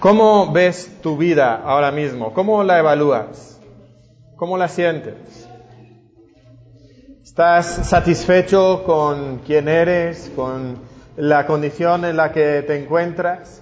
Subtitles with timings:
[0.00, 2.32] ¿Cómo ves tu vida ahora mismo?
[2.32, 3.60] ¿Cómo la evalúas?
[4.36, 5.48] ¿Cómo la sientes?
[7.24, 10.78] ¿Estás satisfecho con quién eres, con
[11.16, 13.60] la condición en la que te encuentras?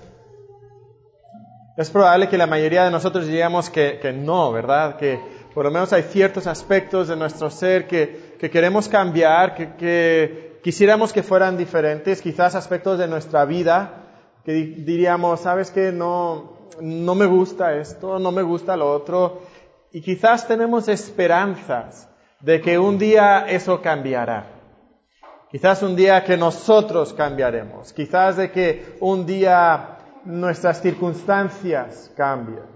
[1.78, 4.96] Es probable que la mayoría de nosotros diríamos que, no, ¿verdad?
[4.96, 5.18] Que
[5.54, 11.14] por lo menos hay ciertos aspectos de nuestro ser que, queremos cambiar, que, que quisiéramos
[11.14, 14.02] que fueran diferentes, quizás aspectos de nuestra vida
[14.46, 19.42] que diríamos, sabes que no, no me gusta esto, no me gusta lo otro,
[19.90, 22.08] y quizás tenemos esperanzas
[22.38, 24.46] de que un día eso cambiará.
[25.50, 32.66] Quizás un día que nosotros cambiaremos, quizás de que un día nuestras circunstancias cambien.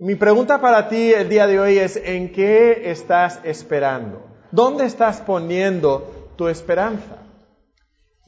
[0.00, 4.20] Mi pregunta para ti el día de hoy es, ¿en qué estás esperando?
[4.50, 7.19] ¿Dónde estás poniendo tu esperanza?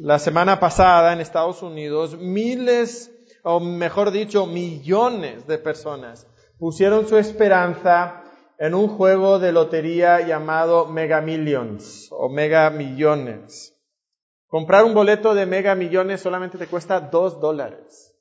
[0.04, 3.12] La semana pasada en Estados Unidos, miles,
[3.44, 6.26] o mejor dicho, millones de personas
[6.58, 8.24] pusieron su esperanza
[8.58, 13.80] en un juego de lotería llamado Mega Millions o Mega Millones.
[14.48, 18.12] Comprar un boleto de Mega Millones solamente te cuesta dos dólares.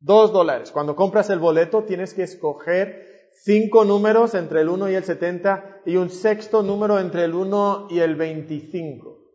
[0.00, 0.70] Dos dólares.
[0.72, 5.80] Cuando compras el boleto tienes que escoger cinco números entre el 1 y el 70
[5.86, 9.27] y un sexto número entre el 1 y el 25.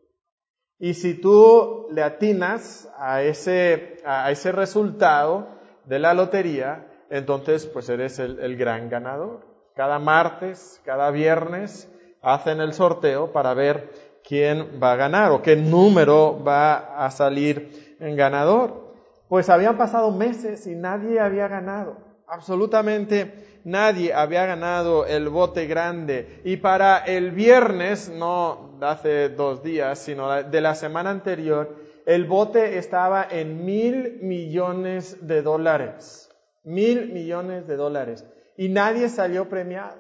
[0.84, 5.48] Y si tú le atinas a ese, a ese resultado
[5.86, 9.48] de la lotería, entonces pues eres el, el gran ganador.
[9.78, 11.90] Cada martes, cada viernes
[12.22, 13.92] hacen el sorteo para ver
[14.28, 18.94] quién va a ganar o qué número va a salir en ganador.
[19.30, 21.96] Pues habían pasado meses y nadie había ganado.
[22.28, 26.42] Absolutamente nadie había ganado el bote grande.
[26.44, 31.76] Y para el viernes, no hace dos días, sino de la semana anterior,
[32.06, 36.30] el bote estaba en mil millones de dólares.
[36.64, 38.26] Mil millones de dólares.
[38.58, 39.98] Y nadie salió premiado.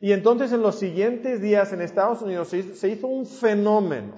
[0.00, 4.14] Y entonces en los siguientes días en Estados Unidos se hizo un fenómeno,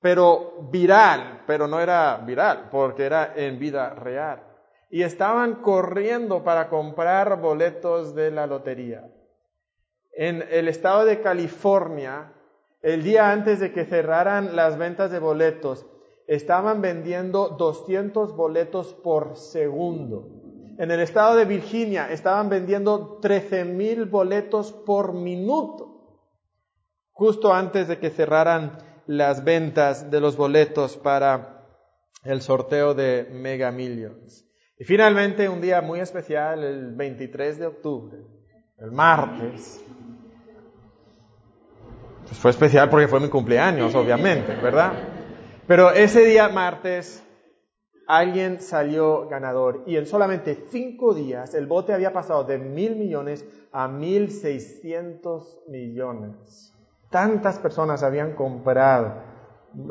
[0.00, 4.51] pero viral, pero no era viral, porque era en vida real
[4.92, 9.10] y estaban corriendo para comprar boletos de la lotería.
[10.12, 12.34] En el estado de California,
[12.82, 15.86] el día antes de que cerraran las ventas de boletos,
[16.26, 20.28] estaban vendiendo 200 boletos por segundo.
[20.76, 26.18] En el estado de Virginia estaban vendiendo 13.000 boletos por minuto,
[27.12, 28.76] justo antes de que cerraran
[29.06, 31.64] las ventas de los boletos para
[32.24, 34.51] el sorteo de Mega Millions.
[34.82, 38.18] Y finalmente, un día muy especial, el 23 de octubre,
[38.78, 39.80] el martes.
[42.26, 44.94] Pues fue especial porque fue mi cumpleaños, obviamente, ¿verdad?
[45.68, 47.22] Pero ese día martes
[48.08, 53.46] alguien salió ganador y en solamente cinco días el bote había pasado de mil millones
[53.70, 56.74] a mil seiscientos millones.
[57.08, 59.14] Tantas personas habían comprado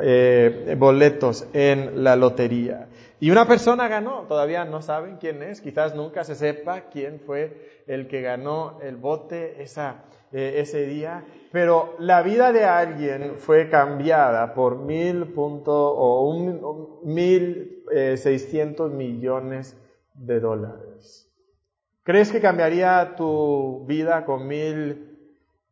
[0.02, 2.90] eh, boletos en la lotería.
[3.22, 7.84] Y una persona ganó, todavía no saben quién es, quizás nunca se sepa quién fue
[7.86, 14.56] el que ganó el bote eh, ese día, pero la vida de alguien fue cambiada
[14.56, 19.78] por mil punto o un, mil eh, seiscientos millones
[20.16, 21.32] de dólares.
[22.02, 25.20] ¿Crees que cambiaría tu vida con mil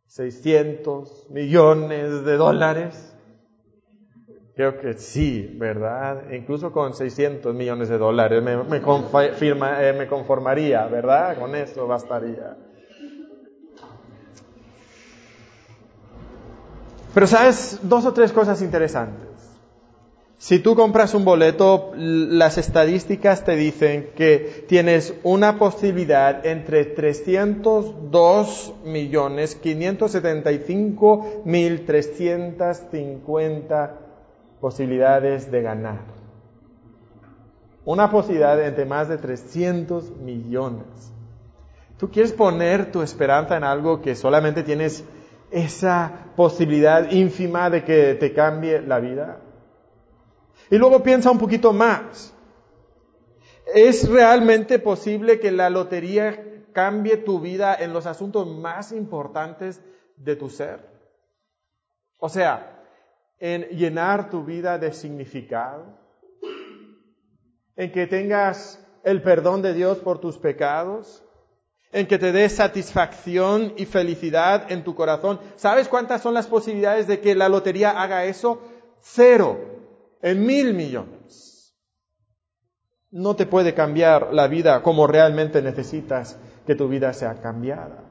[0.06, 3.09] seiscientos millones de dólares?
[4.60, 6.34] Creo que sí, ¿verdad?
[6.34, 11.40] Incluso con 600 millones de dólares me, eh, me conformaría, ¿verdad?
[11.40, 12.58] Con eso bastaría.
[17.14, 19.30] Pero sabes, dos o tres cosas interesantes.
[20.38, 28.74] Si tú compras un boleto, las estadísticas te dicen que tienes una posibilidad entre 302
[28.84, 34.09] millones 575 mil 350
[34.60, 36.00] posibilidades de ganar.
[37.86, 41.14] Una posibilidad entre más de 300 millones.
[41.98, 45.04] ¿Tú quieres poner tu esperanza en algo que solamente tienes
[45.52, 49.42] esa posibilidad ínfima de que te cambie la vida?
[50.70, 52.34] Y luego piensa un poquito más.
[53.74, 59.82] ¿Es realmente posible que la lotería cambie tu vida en los asuntos más importantes
[60.16, 60.88] de tu ser?
[62.18, 62.79] O sea,
[63.40, 65.86] en llenar tu vida de significado,
[67.76, 71.24] en que tengas el perdón de Dios por tus pecados,
[71.92, 75.40] en que te dé satisfacción y felicidad en tu corazón.
[75.56, 78.62] ¿Sabes cuántas son las posibilidades de que la lotería haga eso?
[79.02, 79.58] Cero,
[80.22, 81.76] en mil millones.
[83.12, 86.38] no te puede cambiar la vida como realmente necesitas
[86.68, 88.09] que tu vida sea cambiada.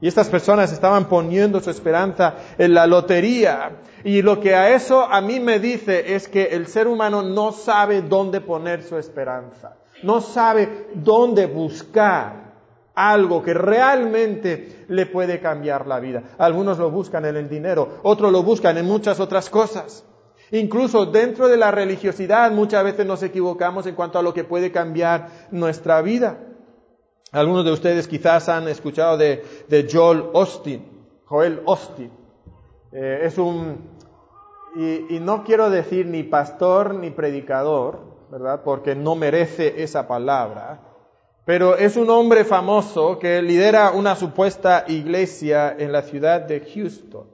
[0.00, 3.78] Y estas personas estaban poniendo su esperanza en la lotería.
[4.04, 7.52] Y lo que a eso a mí me dice es que el ser humano no
[7.52, 9.76] sabe dónde poner su esperanza.
[10.04, 12.48] No sabe dónde buscar
[12.94, 16.22] algo que realmente le puede cambiar la vida.
[16.38, 20.04] Algunos lo buscan en el dinero, otros lo buscan en muchas otras cosas.
[20.50, 24.72] Incluso dentro de la religiosidad muchas veces nos equivocamos en cuanto a lo que puede
[24.72, 26.38] cambiar nuestra vida.
[27.32, 29.42] Algunos de ustedes quizás han escuchado de,
[29.90, 30.84] Joel Austin,
[31.26, 32.10] Joel Austin.
[32.92, 33.78] Eh, es un,
[34.76, 38.62] y, no quiero decir ni pastor ni predicador, ¿verdad?
[38.64, 40.88] Porque no merece esa palabra
[41.48, 47.26] pero es un hombre famoso que lidera una supuesta iglesia en la ciudad de Houston.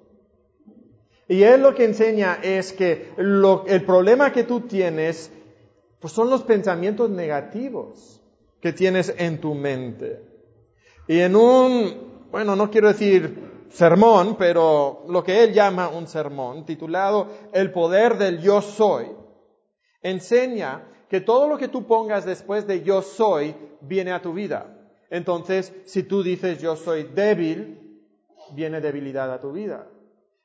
[1.26, 5.32] Y él lo que enseña es que el problema que tú tienes
[5.99, 8.23] pues son los pensamientos negativos
[8.64, 10.22] que tienes en tu mente.
[11.06, 16.64] Y en un, bueno, no quiero decir sermón, pero lo que él llama un sermón,
[16.64, 19.08] titulado El poder del yo soy,
[20.00, 24.75] enseña que todo lo que tú pongas después de yo soy viene a tu vida.
[25.10, 28.00] Entonces, si tú dices yo soy débil,
[28.55, 29.90] viene debilidad a tu vida.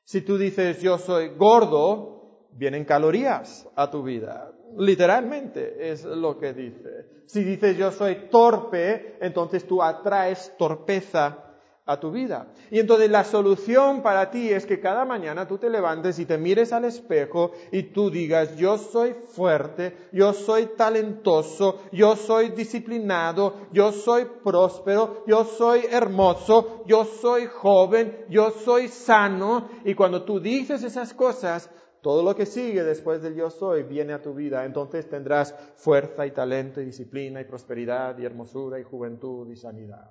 [0.04, 4.52] Si tú dices yo soy gordo, vienen calorías a tu vida.
[4.78, 7.24] Literalmente es lo que dice.
[7.26, 11.50] Si dices yo soy torpe, entonces tú atraes torpeza
[11.90, 12.46] a tu vida.
[12.70, 16.38] Y entonces la solución para ti es que cada mañana tú te levantes y te
[16.38, 23.66] mires al espejo y tú digas, yo soy fuerte, yo soy talentoso, yo soy disciplinado,
[23.72, 29.68] yo soy próspero, yo soy hermoso, yo soy joven, yo soy sano.
[29.84, 31.70] Y cuando tú dices esas cosas,
[32.02, 34.64] todo lo que sigue después del yo soy viene a tu vida.
[34.64, 40.10] Entonces tendrás fuerza y talento y disciplina y prosperidad y hermosura y juventud y sanidad.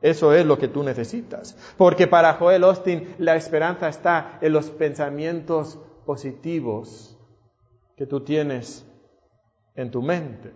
[0.00, 1.56] Eso es lo que tú necesitas.
[1.76, 7.18] Porque para Joel Austin la esperanza está en los pensamientos positivos
[7.96, 8.86] que tú tienes
[9.74, 10.52] en tu mente.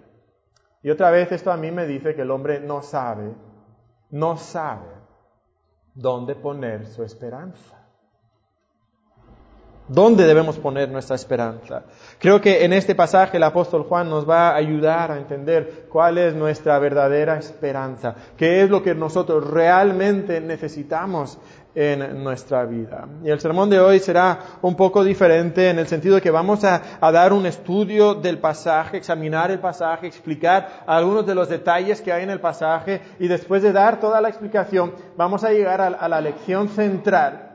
[0.82, 3.34] Y otra vez esto a mí me dice que el hombre no sabe,
[4.10, 4.88] no sabe
[5.94, 7.77] dónde poner su esperanza.
[9.88, 11.84] ¿Dónde debemos poner nuestra esperanza?
[12.18, 16.18] Creo que en este pasaje el apóstol Juan nos va a ayudar a entender cuál
[16.18, 21.38] es nuestra verdadera esperanza, qué es lo que nosotros realmente necesitamos
[21.74, 23.08] en nuestra vida.
[23.24, 26.64] Y el sermón de hoy será un poco diferente en el sentido de que vamos
[26.64, 32.12] a, dar un estudio del pasaje, examinar el pasaje, explicar algunos de los detalles que
[32.12, 36.08] hay en el pasaje y después de dar toda la explicación vamos a llegar a
[36.08, 37.47] la lección central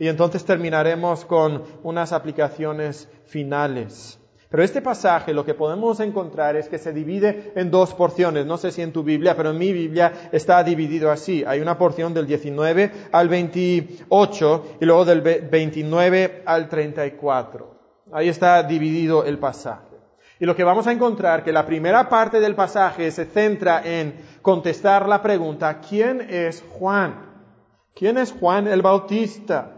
[0.00, 4.18] y entonces terminaremos con unas aplicaciones finales.
[4.48, 8.46] Pero este pasaje lo que podemos encontrar es que se divide en dos porciones.
[8.46, 11.44] No sé si en tu Biblia, pero en mi Biblia está dividido así.
[11.46, 17.78] Hay una porción del 19 al 28 y luego del 29 al 34.
[18.10, 19.98] Ahí está dividido el pasaje.
[20.40, 24.14] Y lo que vamos a encontrar que la primera parte del pasaje se centra en
[24.40, 27.26] contestar la pregunta, ¿quién es Juan?
[27.94, 29.76] ¿Quién es Juan el Bautista?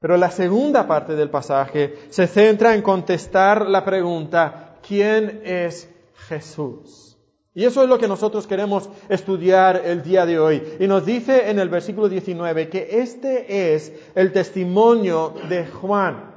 [0.00, 5.90] Pero la segunda parte del pasaje se centra en contestar la pregunta, ¿quién es
[6.28, 7.06] Jesús?
[7.54, 10.62] Y eso es lo que nosotros queremos estudiar el día de hoy.
[10.78, 16.34] Y nos dice en el versículo 19 que este es el testimonio de Juan.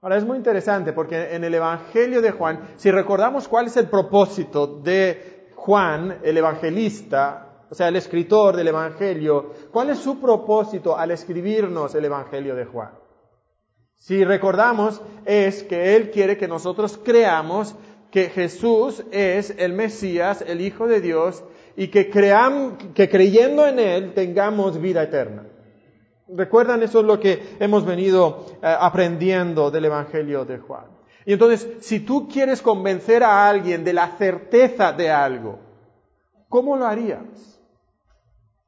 [0.00, 3.88] Ahora es muy interesante porque en el Evangelio de Juan, si recordamos cuál es el
[3.88, 10.96] propósito de Juan, el evangelista, o sea, el escritor del Evangelio, ¿cuál es su propósito
[10.96, 12.90] al escribirnos el Evangelio de Juan?
[13.96, 17.74] Si recordamos, es que Él quiere que nosotros creamos
[18.10, 21.42] que Jesús es el Mesías, el Hijo de Dios,
[21.76, 25.46] y que, que creyendo en Él tengamos vida eterna.
[26.28, 26.82] ¿Recuerdan?
[26.82, 30.86] Eso es lo que hemos venido eh, aprendiendo del Evangelio de Juan.
[31.24, 35.58] Y entonces, si tú quieres convencer a alguien de la certeza de algo,
[36.48, 37.55] ¿cómo lo harías?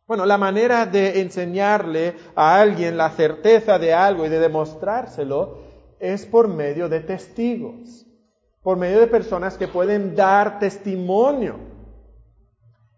[0.09, 5.59] Bueno, la manera de enseñarle a alguien la certeza de algo y de demostrárselo
[6.01, 8.07] es por medio de testigos,
[8.63, 11.57] por medio de personas que pueden dar testimonio.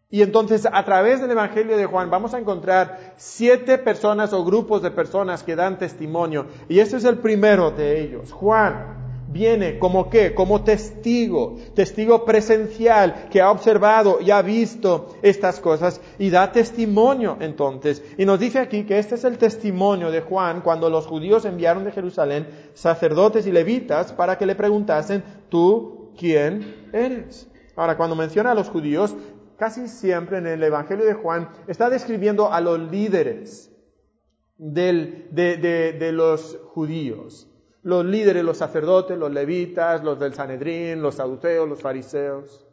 [0.09, 4.81] Y entonces a través del Evangelio de Juan vamos a encontrar siete personas o grupos
[4.81, 6.47] de personas que dan testimonio.
[6.69, 9.00] Y este es el primero de ellos, Juan.
[9.30, 10.34] Viene como qué?
[10.34, 17.37] Como testigo, testigo presencial que ha observado y ha visto estas cosas y da testimonio
[17.40, 18.02] entonces.
[18.18, 21.84] Y nos dice aquí que este es el testimonio de Juan cuando los judíos enviaron
[21.84, 27.49] de Jerusalén sacerdotes y levitas para que le preguntasen, ¿tú quién eres?
[27.76, 29.14] Ahora, cuando menciona a los judíos,
[29.56, 33.70] casi siempre en el Evangelio de Juan está describiendo a los líderes
[34.58, 37.50] de, de los judíos
[37.82, 42.66] los líderes, los sacerdotes, los levitas, los del Sanedrín, los saduceos, los fariseos.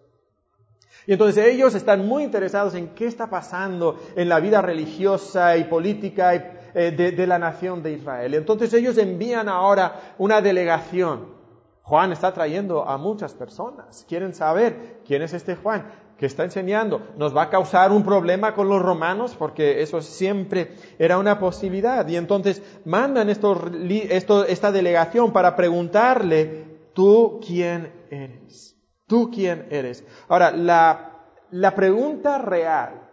[1.05, 5.63] Y entonces ellos están muy interesados en qué está pasando en la vida religiosa y
[5.63, 8.33] política eh, de, la nación de Israel.
[8.33, 11.37] Entonces ellos envían ahora una delegación.
[11.81, 14.05] Juan está trayendo a muchas personas.
[14.09, 15.85] Quieren saber quién es este Juan
[16.17, 20.71] que está enseñando nos va a causar un problema con los romanos, porque eso siempre
[20.97, 22.07] era una posibilidad.
[22.07, 28.75] Y entonces mandan esta delegación para preguntarle, ¿tú quién eres?
[29.05, 30.03] ¿Tú quién eres?
[30.27, 31.12] Ahora, la,
[31.51, 33.07] la pregunta real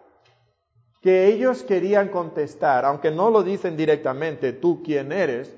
[1.00, 5.54] que ellos querían contestar, aunque no lo dicen directamente, ¿tú quién eres?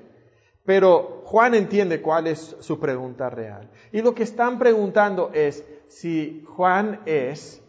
[0.65, 3.71] Pero Juan entiende cuál es su pregunta real.
[3.93, 7.63] Y lo que están preguntando es, si Juan es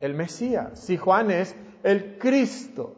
[0.00, 2.94] el Mesías, si Juan es el Cristo.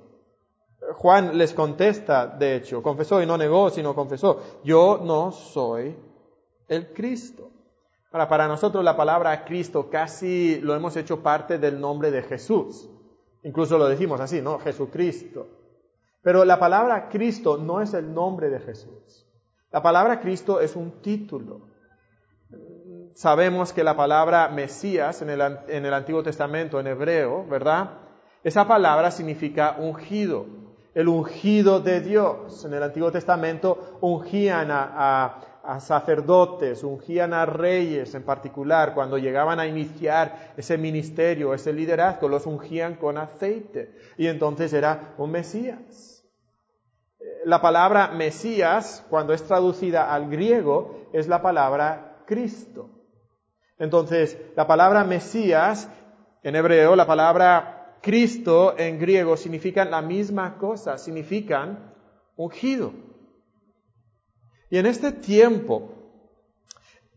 [0.94, 5.96] Juan les contesta, de hecho, confesó y no negó, sino confesó, yo no soy
[6.68, 7.50] el Cristo.
[8.12, 12.88] Ahora, para nosotros la palabra Cristo casi lo hemos hecho parte del nombre de Jesús.
[13.44, 14.58] Incluso lo decimos así, ¿no?
[14.58, 15.46] Jesucristo.
[16.22, 19.26] Pero la palabra Cristo no es el nombre de Jesús.
[19.70, 21.69] La palabra Cristo es un título
[23.14, 27.90] sabemos que la palabra Mesías en el, en el, Antiguo Testamento, en hebreo, ¿verdad?
[28.42, 30.46] Esa palabra significa ungido,
[30.94, 32.64] el ungido de Dios.
[32.64, 35.46] En el Antiguo Testamento ungían a,
[35.78, 42.46] sacerdotes, ungían a reyes en particular, cuando llegaban a iniciar ese ministerio, ese liderazgo, los
[42.46, 43.94] ungían con aceite.
[44.16, 46.24] Y entonces era un Mesías.
[47.44, 52.99] La palabra Mesías, cuando es traducida al griego, es la palabra Cristo.
[53.80, 55.88] Entonces, la palabra Mesías
[56.42, 61.92] en hebreo, la palabra Cristo en griego significan la misma cosa, significan
[62.36, 62.92] ungido.
[64.68, 65.94] Y en este tiempo,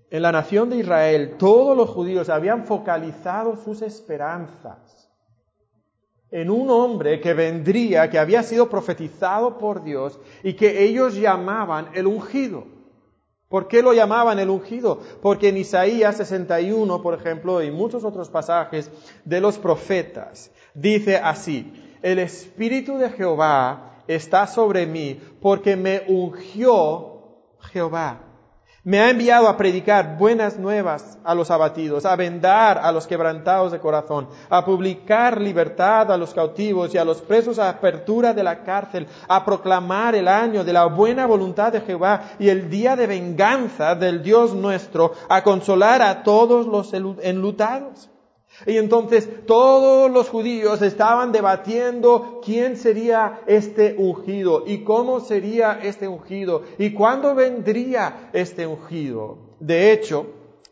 [0.10, 5.12] en la nación de Israel, todos los judíos habían focalizado sus esperanzas
[6.32, 11.89] en un hombre que vendría, que había sido profetizado por Dios y que ellos llamaban
[11.93, 12.73] el ungido.
[13.53, 15.00] ¿Por qué lo llamaban el ungido?
[15.22, 18.89] Porque en Isaías 61, por ejemplo, y muchos otros pasajes
[19.25, 27.51] de los profetas, dice así, el Espíritu de Jehová está sobre mí porque me ungió
[27.72, 28.32] Jehová
[28.85, 33.71] me ha enviado a predicar buenas nuevas a los abatidos, a vendar a los quebrantados
[33.71, 38.43] de corazón, a publicar libertad a los cautivos y a los presos a apertura de
[38.43, 42.97] la cárcel, a proclamar el año de la buena voluntad de Jehová y el día
[42.97, 48.09] de venganza del Dios nuestro, a consolar a todos los enlutados
[48.65, 56.07] y entonces todos los judíos estaban debatiendo quién sería este ungido y cómo sería este
[56.07, 59.38] ungido y cuándo vendría este ungido.
[59.60, 60.27] De hecho,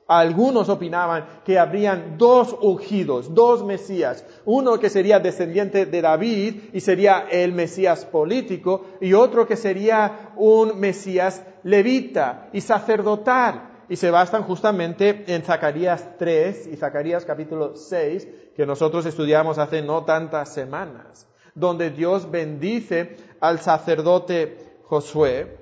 [0.08, 6.82] algunos opinaban que habrían dos ungidos, dos Mesías, uno que sería descendiente de David y
[6.82, 14.10] sería el Mesías político y otro que sería un Mesías levita y sacerdotal y se
[14.10, 20.54] bastan justamente en Zacarías 3 y Zacarías capítulo 6, que nosotros estudiamos hace no tantas
[20.54, 25.60] semanas, donde Dios bendice al sacerdote Josué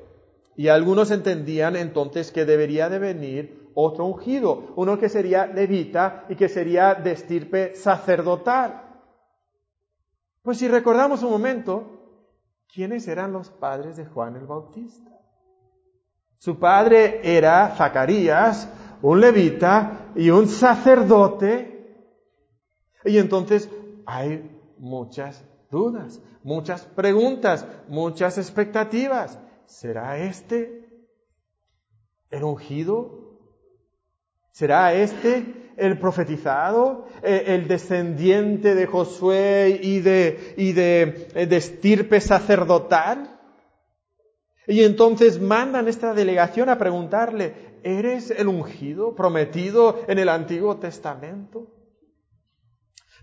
[0.55, 6.35] y algunos entendían entonces que debería de venir otro ungido, uno que sería levita y
[6.35, 9.01] que sería de estirpe sacerdotal.
[10.43, 12.27] Pues si recordamos un momento,
[12.71, 15.08] ¿quiénes eran los padres de Juan el Bautista?
[16.39, 18.69] Su padre era Zacarías,
[19.01, 22.07] un levita y un sacerdote.
[23.03, 23.69] Y entonces
[24.05, 29.37] hay muchas dudas, muchas preguntas, muchas expectativas.
[29.65, 30.87] ¿Será este
[32.29, 33.37] el ungido?
[34.51, 42.21] ¿Será este el profetizado, eh, el descendiente de Josué y de, y de, de estirpe
[42.21, 43.38] sacerdotal?
[44.69, 51.65] Y entonces mandan esta delegación a preguntarle, ¿eres el ungido prometido en el Antiguo Testamento?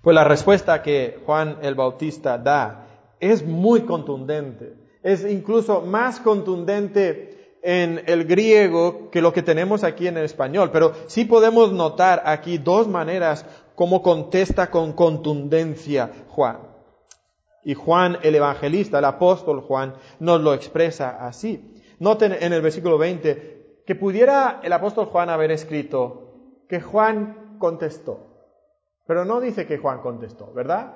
[0.02, 4.74] Pues la respuesta que Juan el Bautista da es muy contundente.
[5.04, 10.70] Es incluso más contundente en el griego que lo que tenemos aquí en el español,
[10.72, 16.75] pero sí podemos notar aquí dos maneras como contesta con contundencia Juan.
[17.66, 21.82] Y Juan el evangelista, el apóstol Juan, nos lo expresa así.
[21.98, 28.20] Noten en el versículo 20 que pudiera el apóstol Juan haber escrito que Juan contestó.
[29.04, 30.94] Pero no dice que Juan contestó, ¿verdad?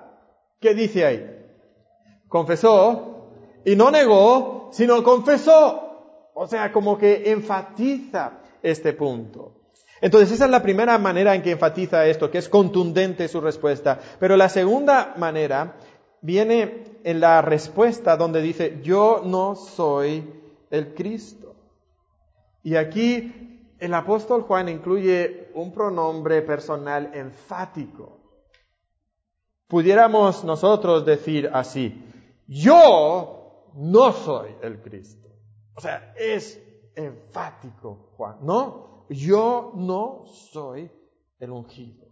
[0.61, 1.45] ¿Qué dice ahí?
[2.29, 3.33] Confesó
[3.65, 6.31] y no negó, sino confesó.
[6.35, 9.57] O sea, como que enfatiza este punto.
[10.01, 13.99] Entonces, esa es la primera manera en que enfatiza esto, que es contundente su respuesta.
[14.19, 15.77] Pero la segunda manera
[16.23, 20.29] viene en la respuesta donde dice, yo no soy
[20.71, 21.55] el Cristo.
[22.63, 28.19] Y aquí el apóstol Juan incluye un pronombre personal enfático.
[29.67, 32.05] Pudiéramos nosotros decir así,
[32.47, 35.29] yo no soy el Cristo.
[35.75, 36.61] O sea, es
[36.95, 39.07] enfático Juan, ¿no?
[39.09, 40.91] Yo no soy
[41.39, 42.07] el ungido.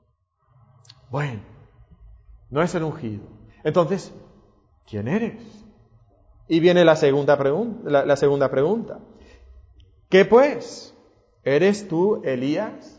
[1.10, 1.42] Bueno,
[2.50, 3.37] no es el ungido.
[3.64, 4.12] Entonces,
[4.88, 5.42] ¿quién eres?
[6.48, 8.98] Y viene la segunda, pregunta, la, segunda pregunta.
[10.08, 10.94] ¿Qué pues?
[11.44, 12.98] ¿Eres tú Elías?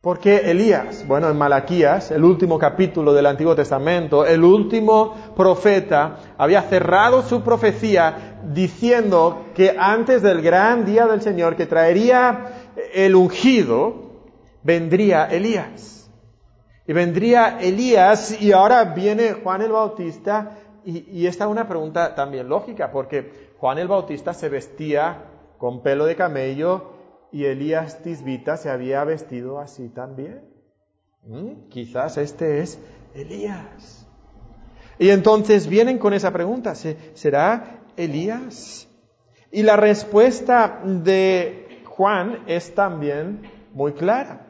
[0.00, 1.04] ¿Por qué Elías?
[1.08, 7.42] Bueno, en Malaquías, el último capítulo del Antiguo Testamento, el último profeta había cerrado su
[7.42, 14.22] profecía diciendo que antes del gran día del Señor que traería el ungido,
[14.62, 15.97] vendría Elías.
[16.88, 22.48] Y vendría Elías y ahora viene Juan el Bautista y, esta es una pregunta también
[22.48, 25.24] lógica, porque Juan el Bautista se vestía
[25.58, 26.94] con pelo de camello
[27.30, 30.48] y Elías Tisbita se había vestido así también.
[31.24, 31.68] ¿Mm?
[31.68, 32.80] Quizás este es
[33.14, 34.06] Elías.
[34.98, 38.88] Y entonces vienen con esa pregunta, ¿será Elías?
[39.52, 43.42] Y la respuesta de Juan es también
[43.74, 44.47] muy clara.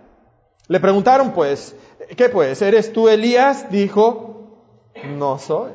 [0.68, 1.74] Le preguntaron pues,
[2.16, 2.62] ¿qué pues?
[2.62, 3.70] ¿Eres tú Elías?
[3.70, 4.52] Dijo,
[5.04, 5.72] no soy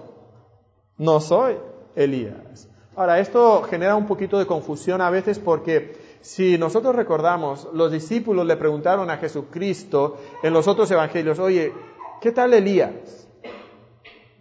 [0.97, 1.57] no soy
[1.95, 2.69] Elías.
[2.95, 8.45] Ahora, esto genera un poquito de confusión a veces porque si nosotros recordamos, los discípulos
[8.45, 11.73] le preguntaron a Jesucristo en los otros evangelios, oye,
[12.21, 13.27] ¿qué tal Elías?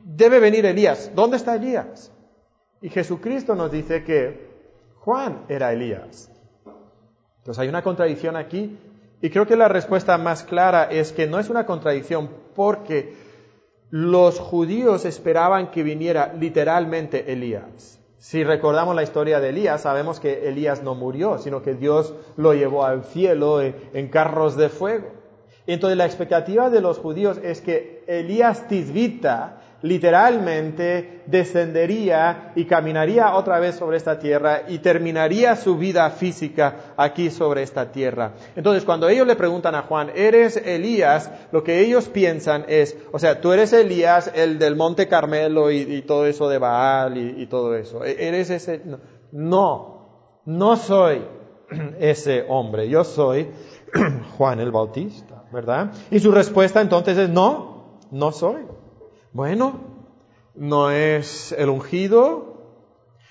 [0.04, 1.12] Debe venir Elías.
[1.14, 2.12] ¿Dónde está Elías?
[2.80, 4.50] Y Jesucristo nos dice que
[5.00, 6.30] Juan era Elías.
[7.38, 8.78] Entonces hay una contradicción aquí
[9.22, 13.14] y creo que la respuesta más clara es que no es una contradicción porque
[13.88, 18.00] los judíos esperaban que viniera literalmente Elías.
[18.18, 22.52] Si recordamos la historia de Elías, sabemos que Elías no murió, sino que Dios lo
[22.52, 25.08] llevó al cielo en carros de fuego.
[25.66, 33.58] Entonces la expectativa de los judíos es que Elías Tisbita literalmente descendería y caminaría otra
[33.58, 38.32] vez sobre esta tierra y terminaría su vida física aquí sobre esta tierra.
[38.56, 41.30] Entonces, cuando ellos le preguntan a Juan, ¿eres Elías?
[41.50, 46.02] Lo que ellos piensan es, o sea, tú eres Elías, el del Monte Carmelo y,
[46.02, 48.04] todo eso de Baal y, todo eso.
[48.04, 48.82] ¿E-, ¿Eres ese?
[49.32, 51.22] No, no soy
[51.98, 53.50] ese hombre, yo soy
[54.38, 55.92] Juan el Bautista, ¿verdad?
[56.10, 58.62] Y su respuesta entonces es, no, no soy.
[59.32, 59.80] Bueno,
[60.54, 62.58] no es el ungido,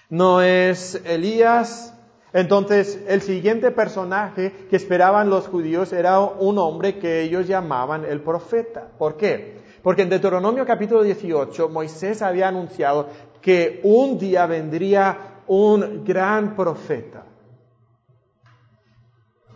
[0.09, 1.93] no es Elías.
[2.33, 8.21] Entonces, el siguiente personaje que esperaban los judíos era un hombre que ellos llamaban el
[8.21, 8.89] profeta.
[8.97, 9.59] ¿Por qué?
[9.83, 13.07] Porque en Deuteronomio capítulo 18 Moisés había anunciado
[13.39, 17.25] que un día vendría un gran profeta.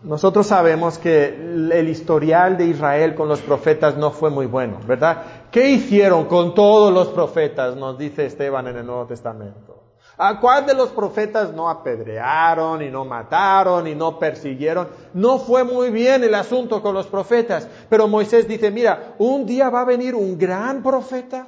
[0.05, 5.23] Nosotros sabemos que el historial de Israel con los profetas no fue muy bueno, ¿verdad?
[5.49, 7.75] ¿Qué hicieron con todos los profetas?
[7.75, 9.81] Nos dice Esteban en el Nuevo Testamento.
[10.17, 14.89] ¿A cuál de los profetas no apedrearon y no mataron y no persiguieron?
[15.15, 17.67] No fue muy bien el asunto con los profetas.
[17.89, 21.47] Pero Moisés dice, mira, un día va a venir un gran profeta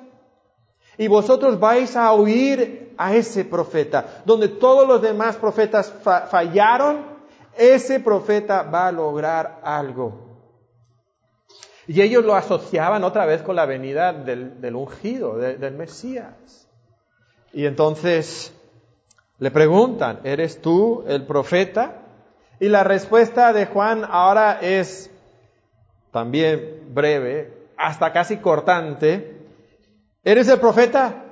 [0.98, 5.94] y vosotros vais a oír a ese profeta, donde todos los demás profetas
[6.32, 7.17] fallaron
[7.58, 10.28] ese profeta va a lograr algo.
[11.88, 16.68] Y ellos lo asociaban otra vez con la venida del, ungido, del Mesías.
[17.54, 18.54] Y entonces
[19.40, 22.02] le preguntan, ¿eres tú el profeta?
[22.60, 25.10] Y la respuesta de Juan ahora es
[26.12, 29.38] también breve, hasta casi cortante.
[30.24, 31.24] ¿Eres el profeta?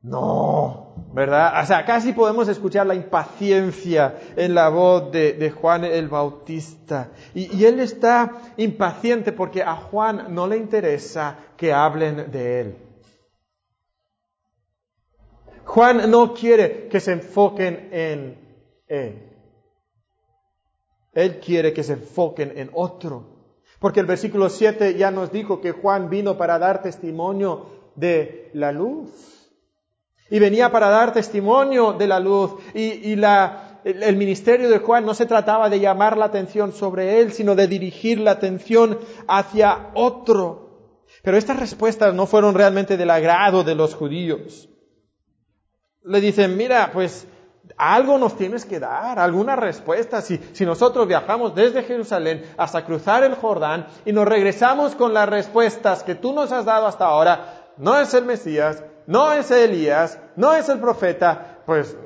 [0.00, 0.85] No,
[1.16, 1.62] ¿verdad?
[1.62, 7.08] O sea, casi podemos escuchar la impaciencia en la voz de, Juan el Bautista.
[7.32, 12.76] Y, él está impaciente porque a Juan no le interesa que hablen de él.
[15.64, 18.38] Juan no quiere que se enfoquen en
[18.86, 19.22] él.
[21.14, 23.24] Él quiere que se enfoquen en otro.
[23.78, 28.70] Porque el versículo 7 ya nos dijo que Juan vino para dar testimonio de la
[28.70, 29.35] luz.
[30.30, 32.52] Y venía para dar testimonio de la luz.
[32.74, 37.54] Y, el, ministerio de Juan no se trataba de llamar la atención sobre él, sino
[37.54, 41.04] de dirigir la atención hacia otro.
[41.22, 44.68] Pero estas respuestas no fueron realmente del agrado de los judíos.
[46.02, 47.28] Le dicen, mira, pues
[47.76, 50.20] algo nos tienes que dar, alguna respuesta.
[50.20, 55.28] Si, si, nosotros viajamos desde Jerusalén hasta cruzar el Jordán y nos regresamos con las
[55.28, 60.18] respuestas que tú nos has dado hasta ahora, no es el Mesías, no es Elías,
[60.36, 61.96] no es el profeta, pues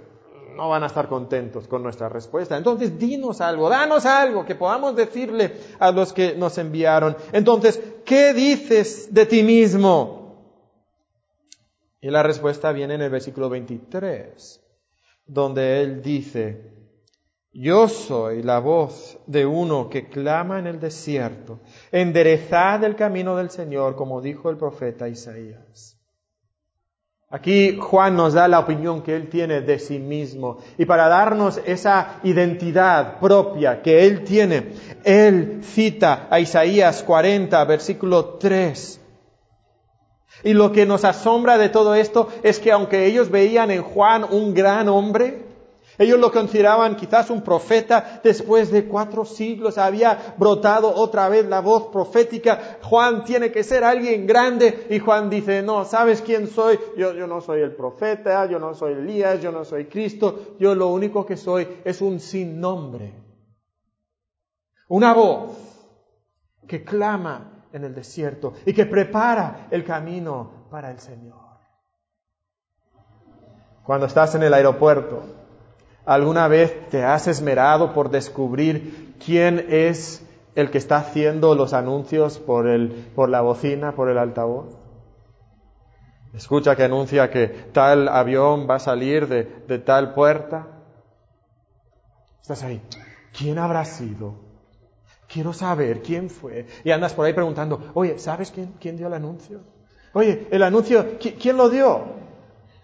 [0.57, 2.57] no van a estar contentos con nuestra respuesta.
[2.57, 7.17] Entonces, dinos algo, danos algo que podamos decirle a los que nos enviaron.
[7.33, 10.19] Entonces, ¿qué dices de ti mismo?
[12.01, 14.61] Y la respuesta viene en el versículo 23
[15.31, 16.73] donde él dice,
[17.53, 21.61] yo soy la voz de uno que clama en el desierto,
[21.93, 26.00] enderezad el camino del Señor, como dijo el profeta Isaías.
[27.31, 30.59] Aquí Juan nos da la opinión que él tiene de sí mismo.
[30.77, 34.73] Y para darnos esa identidad propia que él tiene,
[35.05, 39.01] él cita a Isaías 40, versículo 3,
[40.43, 44.25] y lo que nos asombra de todo esto es que aunque ellos veían en Juan
[44.31, 45.50] un gran hombre,
[46.01, 51.61] ellos lo consideraban quizás un profeta, después de cuatro siglos había brotado otra vez la
[51.61, 56.81] voz profética, Juan tiene que ser alguien grande y Juan dice, no, ¿sabes quién soy?
[56.97, 60.75] Yo, yo no soy el profeta, yo no soy Elías, yo no soy Cristo, yo
[60.75, 63.13] lo único que soy es un sin nombre.
[64.89, 65.51] Una voz
[66.67, 71.37] que clama en el desierto y que prepara el camino para el Señor.
[73.85, 75.40] Cuando estás en el aeropuerto,
[76.05, 82.39] ¿alguna vez te has esmerado por descubrir quién es el que está haciendo los anuncios
[82.39, 84.81] por, el, por la bocina, por el altavoz?
[86.35, 90.69] Escucha que anuncia que tal avión va a salir de, tal puerta.
[92.41, 92.81] Estás ahí.
[93.37, 94.35] ¿Quién habrá sido?
[95.27, 96.67] Quiero saber quién fue.
[96.85, 99.61] Y andas por ahí preguntando, oye, ¿sabes quién, quién dio el anuncio?
[100.13, 102.20] Oye, el anuncio, ¿quién lo dio?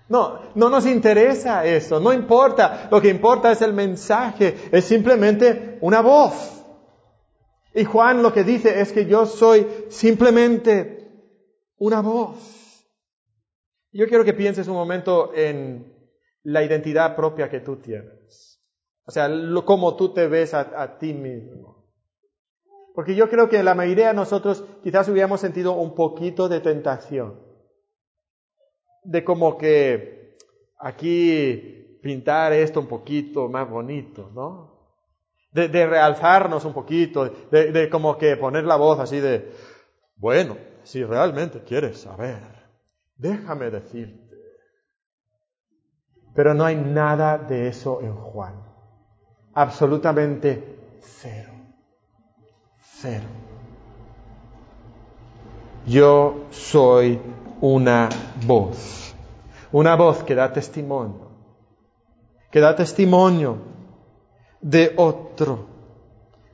[0.09, 2.89] No, no nos interesa eso, no importa.
[2.91, 6.65] Lo que importa es el mensaje, es simplemente una voz.
[7.75, 11.11] Y Juan lo que dice es que yo soy simplemente
[11.79, 12.87] una voz.
[13.93, 15.93] Yo quiero que pienses un momento en
[16.43, 18.63] la identidad propia que tú tienes.
[19.07, 19.29] O sea,
[19.65, 21.77] cómo tú te ves a ti mismo.
[22.95, 27.46] Porque yo creo que la mayoría de nosotros quizás hubiéramos sentido un poquito de tentación.
[29.07, 30.37] De como que
[30.79, 34.77] aquí pintar esto un poquito más bonito, ¿no?
[35.53, 39.51] De, realzarnos un poquito, de, de como que poner la voz así de,
[40.17, 42.43] bueno, si realmente quieres saber,
[43.17, 44.27] déjame decirte.
[46.35, 48.55] Pero no hay nada de eso en Juan.
[49.55, 51.53] Absolutamente cero.
[52.79, 53.25] Cero.
[55.87, 57.19] Yo soy
[57.61, 58.09] una
[58.47, 59.15] voz,
[59.73, 61.31] una voz que da testimonio,
[62.51, 63.59] que da testimonio
[64.61, 65.67] de otro,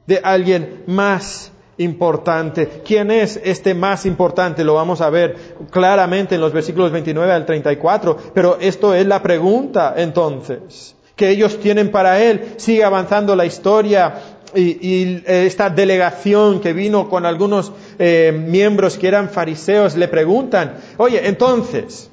[0.06, 2.82] de alguien más importante.
[2.84, 4.64] ¿Quién es este más importante?
[4.64, 5.36] Lo vamos a ver
[5.70, 11.58] claramente en los versículos 29 al 34, pero esto es la pregunta entonces que ellos
[11.60, 12.54] tienen para él.
[12.56, 19.28] Sigue avanzando la historia y, esta delegación que vino con algunos eh, miembros que eran
[19.28, 22.10] fariseos le preguntan, oye, entonces,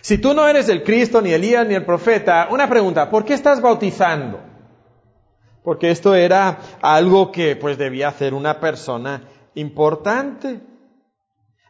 [0.00, 3.34] si tú no eres el Cristo, ni Elías, ni el profeta, una pregunta, ¿por qué
[3.34, 4.40] estás bautizando?
[5.62, 9.22] Porque esto era algo que pues debía hacer una persona
[9.54, 10.60] importante.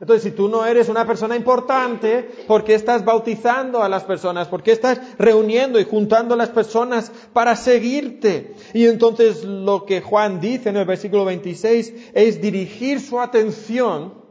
[0.01, 4.47] Entonces, si tú no eres una persona importante, ¿por qué estás bautizando a las personas?
[4.47, 8.55] ¿Por qué estás reuniendo y juntando a las personas para seguirte?
[8.75, 14.25] Y entonces lo que Juan dice en el versículo 26 es dirigir su atención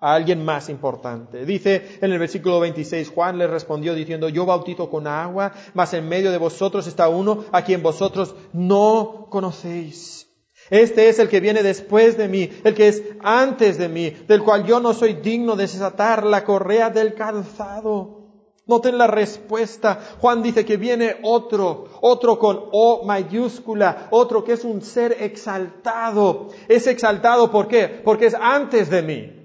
[0.00, 1.44] a alguien más importante.
[1.44, 6.08] Dice en el versículo 26, Juan le respondió diciendo, yo bautizo con agua, mas en
[6.08, 10.27] medio de vosotros está uno a quien vosotros no conocéis
[10.70, 14.42] este es el que viene después de mí, el que es antes de mí, del
[14.42, 18.18] cual yo no soy digno de desatar la correa del calzado.
[18.66, 19.98] Noten la respuesta.
[20.20, 26.48] Juan dice que viene otro, otro con O mayúscula, otro que es un ser exaltado.
[26.68, 27.88] Es exaltado ¿por qué?
[28.04, 29.38] Porque es antes de mí.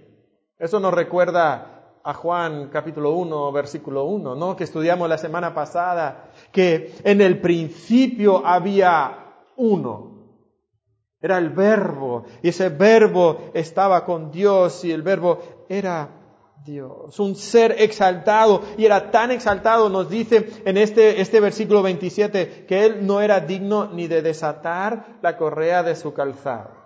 [0.60, 4.58] Eso nos recuerda a Juan capítulo 1, versículo 1, ¿no?
[4.58, 10.13] Que estudiamos la semana pasada, que en el principio había uno.
[11.24, 16.10] Era el verbo, y ese verbo estaba con Dios, y el verbo era
[16.66, 22.66] Dios, un ser exaltado, y era tan exaltado, nos dice en este, este versículo 27,
[22.68, 26.84] que él no era digno ni de desatar la correa de su calzado.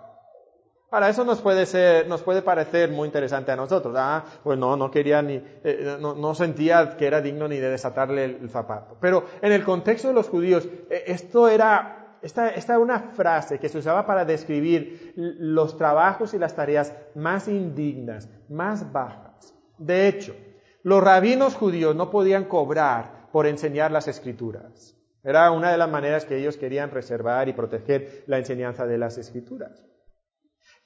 [0.90, 3.94] Ahora, eso nos puede, ser, nos puede parecer muy interesante a nosotros.
[3.98, 8.24] Ah, pues no, no quería ni, eh, no, sentía que era digno ni de desatarle
[8.24, 8.96] el, zapato.
[8.98, 11.97] Pero en el contexto de los judíos, eh, esto era,
[12.28, 17.48] esta, esta una frase que se usaba para describir los trabajos y las tareas más
[17.48, 19.54] indignas, más bajas.
[19.78, 20.34] De hecho,
[20.82, 24.96] los rabinos judíos no podían cobrar por enseñar las escrituras.
[25.24, 29.18] Era una de las maneras que ellos querían reservar y proteger la enseñanza de las
[29.18, 29.88] escrituras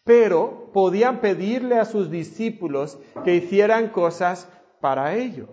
[0.04, 4.48] pero podían pedirle a sus discípulos que hicieran cosas
[4.80, 5.48] para ellos.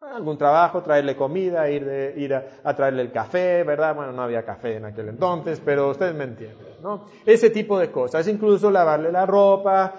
[0.00, 3.94] Algún trabajo, traerle comida, ir, ir a, traerle el café, ¿verdad?
[3.94, 7.06] Bueno, no había café en aquel entonces, pero ustedes me entienden, ¿no?
[7.26, 9.94] Ese tipo de cosas, incluso lavarle la ropa,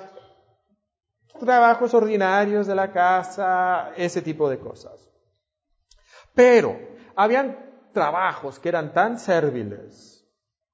[1.39, 5.07] trabajos ordinarios de la casa, ese tipo de cosas.
[6.33, 6.79] Pero
[7.15, 7.57] habían
[7.93, 10.21] trabajos que eran tan serviles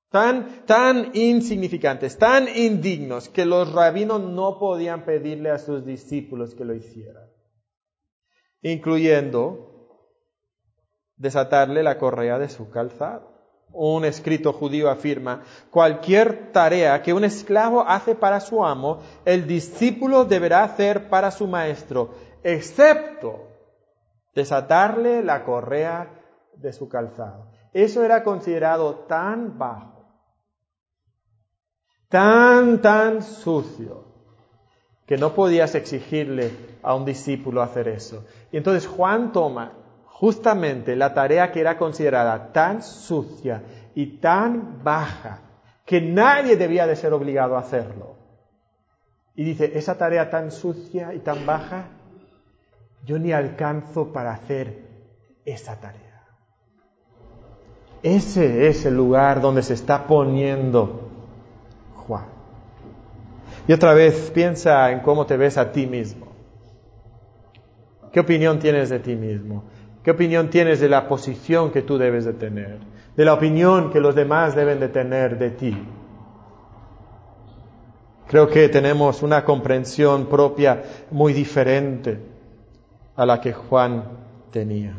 [0.09, 6.65] tan, tan insignificantes, tan indignos, que los rabinos no podían pedirle a sus discípulos que
[6.65, 7.26] lo hicieran,
[8.61, 9.99] incluyendo
[11.15, 13.35] desatarle la correa de su calzado.
[13.71, 20.25] Un escrito judío afirma, cualquier tarea que un esclavo hace para su amo, el discípulo
[20.25, 22.11] deberá hacer para su maestro,
[22.43, 23.47] excepto
[24.33, 26.09] desatarle la correa
[26.55, 27.51] de su calzado.
[27.73, 29.97] Eso era considerado tan bajo
[32.09, 34.06] tan, tan sucio,
[35.07, 36.51] que no podías exigirle
[36.83, 38.25] a un discípulo hacer eso.
[38.51, 39.71] Y entonces Juan toma
[40.05, 43.63] justamente la tarea que era considerada tan sucia
[43.95, 45.39] y tan baja,
[45.85, 48.17] que nadie debía de ser obligado a hacerlo.
[49.33, 51.85] Y dice, esa tarea tan sucia y tan baja,
[53.05, 54.87] yo ni alcanzo para hacer
[55.45, 56.25] esa tarea.
[58.03, 61.06] Ese es el lugar donde se está poniendo
[63.67, 66.27] y otra vez piensa en cómo te ves a ti mismo.
[68.11, 69.65] ¿Qué opinión tienes de ti mismo?
[70.03, 72.79] ¿Qué opinión tienes de la posición que tú debes de tener?
[73.15, 75.77] De la opinión que los demás deben de tener de ti.
[78.27, 82.19] Creo que tenemos una comprensión propia muy diferente
[83.15, 84.03] a la que Juan
[84.51, 84.97] tenía.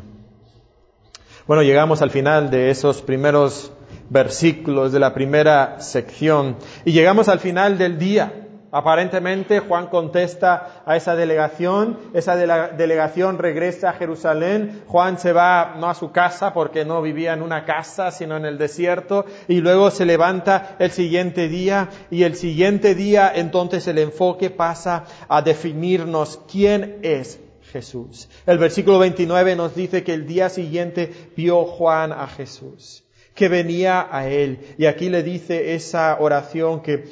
[1.47, 3.71] Bueno, llegamos al final de esos primeros
[4.09, 8.48] versículos de la primera sección y llegamos al final del día.
[8.71, 15.89] Aparentemente Juan contesta a esa delegación, esa delegación regresa a Jerusalén, Juan se va no
[15.89, 19.89] a su casa porque no vivía en una casa sino en el desierto y luego
[19.89, 26.39] se levanta el siguiente día y el siguiente día entonces el enfoque pasa a definirnos
[26.51, 27.39] quién es
[27.71, 28.29] Jesús.
[28.45, 33.03] El versículo 29 nos dice que el día siguiente vio Juan a Jesús,
[33.33, 37.03] que venía a él y aquí le dice esa oración que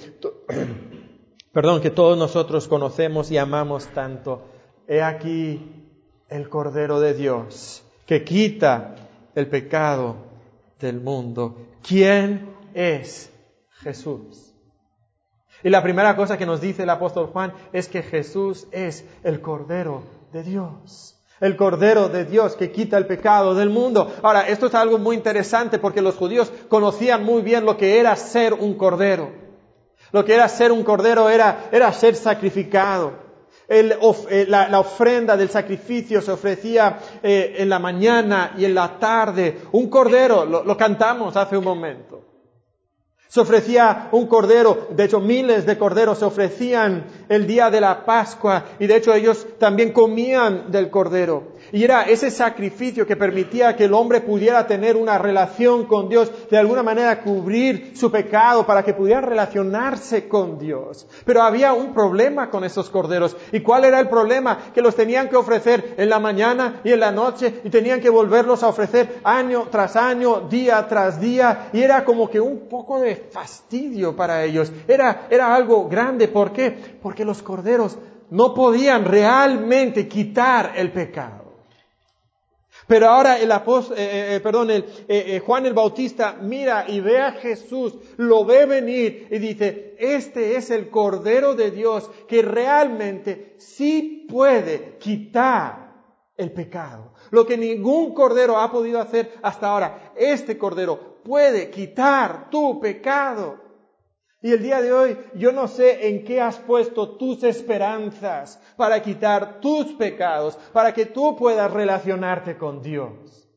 [1.58, 4.44] perdón, que todos nosotros conocemos y amamos tanto.
[4.88, 5.90] He aquí
[6.30, 8.94] el Cordero de Dios que quita
[9.34, 10.18] el pecado
[10.80, 11.58] del mundo.
[11.82, 13.32] ¿Quién es
[13.82, 14.54] Jesús?
[15.64, 19.42] Y la primera cosa que nos dice el apóstol Juan es que Jesús es el
[19.42, 21.20] Cordero de Dios.
[21.40, 24.14] El Cordero de Dios que quita el pecado del mundo.
[24.22, 28.16] Ahora, esto es algo muy interesante porque los judíos conocían muy bien lo que era
[28.16, 29.47] ser un Cordero.
[30.12, 33.28] Lo que era ser un cordero era, era ser sacrificado.
[33.70, 39.60] Eh, la, ofrenda del sacrificio se ofrecía eh, en la mañana y en la tarde.
[39.74, 42.28] Un cordero, lo cantamos hace un momento.
[43.28, 48.06] Se ofrecía un cordero, de hecho miles de corderos se ofrecían el día de la
[48.06, 51.58] Pascua y de hecho ellos también comían del cordero.
[51.72, 56.32] Y era ese sacrificio que permitía que el hombre pudiera tener una relación con Dios,
[56.50, 61.08] de alguna manera cubrir su pecado para que pudiera relacionarse con Dios.
[61.26, 63.36] Pero había un problema con esos corderos.
[63.52, 64.72] ¿Y cuál era el problema?
[64.74, 68.10] Que los tenían que ofrecer en la mañana y en la noche y tenían que
[68.10, 71.70] volverlos a ofrecer año tras año, día tras día.
[71.74, 74.72] Y era como que un poco de fastidio para ellos.
[74.88, 76.28] Era, era algo grande.
[76.28, 76.98] ¿Por qué?
[77.02, 77.98] Porque los corderos
[78.30, 81.48] no podían realmente quitar el pecado.
[82.88, 87.34] Pero ahora el apóstol, eh, eh, perdón, el, Juan el Bautista mira y ve a
[87.34, 94.26] Jesús, lo ve venir y dice, este es el Cordero de Dios que realmente sí
[94.30, 95.88] puede quitar
[96.38, 97.12] el pecado.
[97.32, 103.67] Lo que ningún Cordero ha podido hacer hasta ahora, este Cordero puede quitar tu pecado.
[104.42, 109.02] Y el día de hoy yo no sé en qué has puesto tus esperanzas para
[109.02, 113.50] quitar tus pecados, para que tú puedas relacionarte con Dios.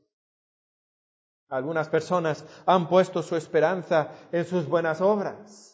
[1.51, 5.70] Algunas personas han puesto su esperanza en sus buenas obras.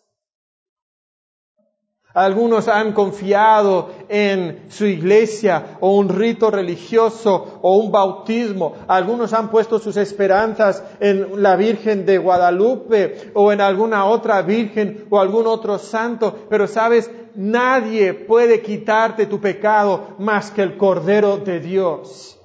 [2.16, 8.72] Algunos han confiado en su iglesia o un rito religioso o un bautismo.
[8.88, 15.04] Algunos han puesto sus esperanzas en la Virgen de Guadalupe o en alguna otra Virgen
[15.10, 16.34] o algún otro santo.
[16.48, 22.35] Pero sabes, nadie puede quitarte tu pecado más que el Cordero de Dios.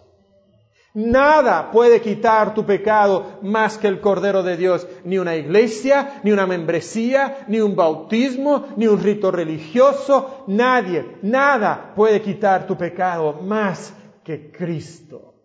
[0.94, 4.86] Nada puede quitar tu pecado más que el Cordero de Dios.
[5.06, 10.44] Ni una iglesia, ni una membresía, ni un bautismo, ni un rito religioso.
[10.48, 15.36] Nadie, nada puede quitar tu pecado más que Cristo.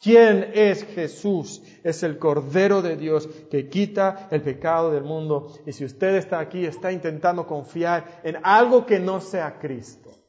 [0.00, 1.62] ¿Quién es Jesús?
[1.84, 5.52] Es el Cordero de Dios que quita el pecado del mundo.
[5.66, 10.19] Y si usted está aquí, está intentando confiar en algo que no sea Cristo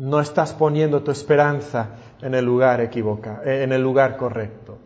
[0.00, 1.90] no estás poniendo tu esperanza
[2.22, 4.78] en el lugar equivocado, eh, en el lugar correcto.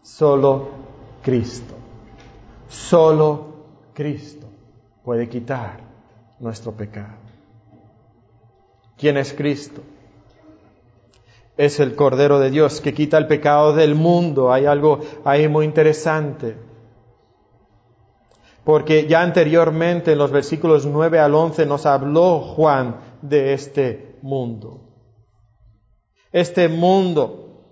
[0.00, 0.68] Solo
[1.22, 1.74] Cristo,
[2.68, 3.54] solo
[3.92, 4.46] Cristo
[5.04, 5.78] puede quitar
[6.40, 7.18] nuestro pecado.
[8.96, 9.82] ¿Quién es Cristo?
[11.58, 14.54] Es el Cordero de Dios que quita el pecado del mundo.
[14.54, 16.56] Hay algo ahí muy interesante.
[18.64, 24.80] Porque ya anteriormente en los versículos 9 al 11 nos habló Juan de este mundo.
[26.30, 27.62] Este mundo,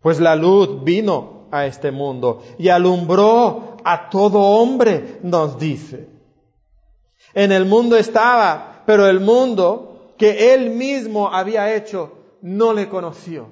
[0.00, 6.08] pues la luz vino a este mundo y alumbró a todo hombre, nos dice.
[7.34, 12.12] En el mundo estaba, pero el mundo que él mismo había hecho
[12.42, 13.48] no le conoció.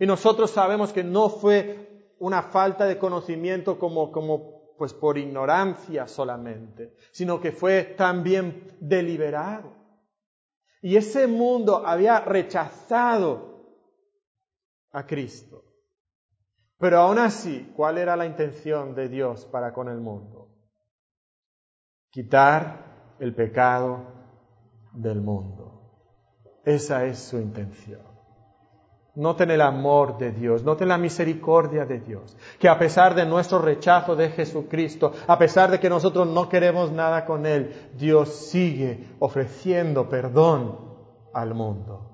[0.00, 6.08] Y nosotros sabemos que no fue una falta de conocimiento como, como pues por ignorancia
[6.08, 9.81] solamente, sino que fue también deliberado.
[10.82, 13.78] Y ese mundo había rechazado
[14.90, 15.64] a Cristo.
[16.78, 20.48] Pero aún así, ¿cuál era la intención de Dios para con el mundo?
[22.10, 24.04] Quitar el pecado
[24.92, 25.62] del mundo.
[26.64, 28.11] Esa es su intención.
[29.14, 33.58] Noten el amor de Dios, noten la misericordia de Dios, que a pesar de nuestro
[33.58, 39.04] rechazo de Jesucristo, a pesar de que nosotros no queremos nada con Él, Dios sigue
[39.18, 40.78] ofreciendo perdón
[41.34, 42.08] al mundo.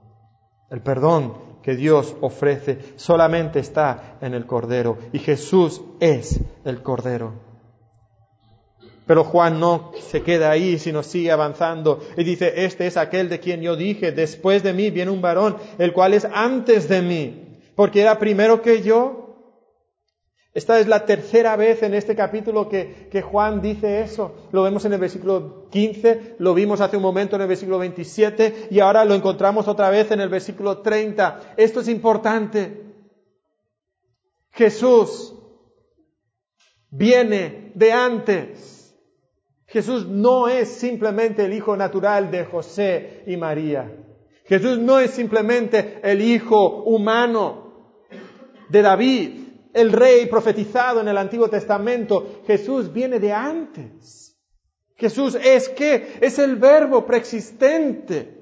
[0.71, 7.48] El perdón que Dios ofrece solamente está en el Cordero y Jesús es el Cordero.
[9.09, 13.41] Pero Juan no se queda ahí, sino sigue avanzando y dice, este es aquel de
[13.41, 17.59] quien yo dije, después de mí viene un varón, el cual es antes de mí,
[17.75, 19.25] porque era primero que yo.
[20.53, 24.35] Esta es la tercera vez en este capítulo que, que, Juan dice eso.
[24.53, 28.69] Lo vemos en el versículo 15, lo vimos hace un momento en el versículo 27
[28.71, 31.55] y ahora lo encontramos otra vez en el versículo 30.
[31.57, 32.83] Esto es importante.
[34.51, 35.35] Jesús
[36.91, 38.78] viene de antes.
[39.69, 43.93] Jesús no es simplemente el hijo natural de José y María.
[44.47, 48.03] Jesús no es simplemente el hijo humano
[48.71, 49.31] de David,
[49.75, 52.41] el rey profetizado en el Antiguo Testamento.
[52.47, 54.39] Jesús viene de antes.
[54.97, 58.37] Jesús es que es el verbo preexistente.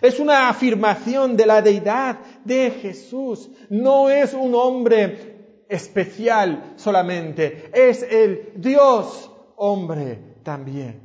[0.00, 3.50] Es una afirmación de la deidad de Jesús.
[3.68, 7.68] No es un hombre especial solamente.
[7.74, 9.29] Es el Dios
[9.60, 11.00] hombre también.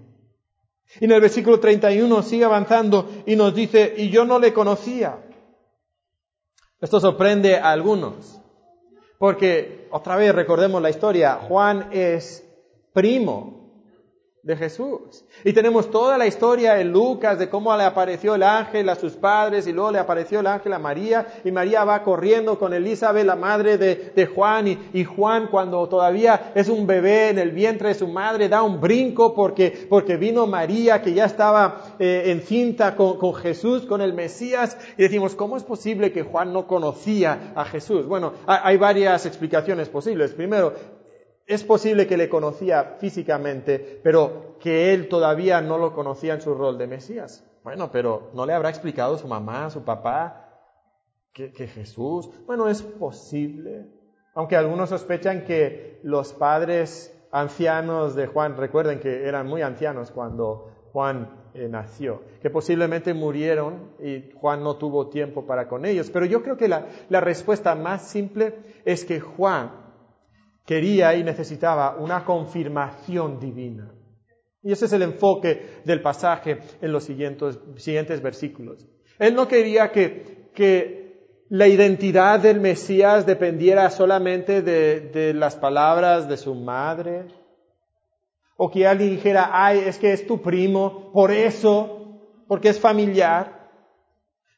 [0.99, 5.19] Y en el versículo 31 sigue avanzando y nos dice, y yo no le conocía.
[6.79, 8.39] Esto sorprende a algunos,
[9.17, 12.47] porque otra vez recordemos la historia, Juan es
[12.93, 13.64] primo
[14.45, 15.25] de Jesús.
[15.43, 19.13] Y tenemos toda la historia en Lucas de cómo le apareció el ángel a sus
[19.13, 23.25] padres y luego le apareció el ángel a María y María va corriendo con Elizabeth,
[23.25, 27.95] la madre de, Juan y, Juan cuando todavía es un bebé en el vientre de
[27.95, 33.17] su madre da un brinco porque, porque vino María que ya estaba eh, encinta con,
[33.17, 37.65] con Jesús, con el Mesías y decimos, ¿cómo es posible que Juan no conocía a
[37.65, 38.05] Jesús?
[38.05, 40.33] Bueno, hay varias explicaciones posibles.
[40.33, 40.73] Primero,
[41.45, 46.55] es posible que le conocía físicamente, pero que él todavía no lo conocía en su
[46.55, 47.45] rol de Mesías.
[47.63, 50.41] Bueno, pero ¿no le habrá explicado su mamá, su papá,
[51.33, 52.29] que, Jesús?
[52.45, 53.87] Bueno, es posible.
[54.33, 60.71] Aunque algunos sospechan que los padres ancianos de Juan, recuerden que eran muy ancianos cuando
[60.93, 66.09] Juan eh, nació, que posiblemente murieron y Juan no tuvo tiempo para con ellos.
[66.09, 69.84] Pero yo creo que la, la respuesta más simple es que Juan
[70.65, 73.91] quería y necesitaba una confirmación divina.
[74.63, 78.87] Y ese es el enfoque del pasaje en los siguientes, siguientes versículos.
[79.19, 86.27] Él no quería que, que la identidad del Mesías dependiera solamente de, de las palabras
[86.27, 87.27] de su madre,
[88.57, 93.69] o que alguien dijera, ay, es que es tu primo, por eso, porque es familiar.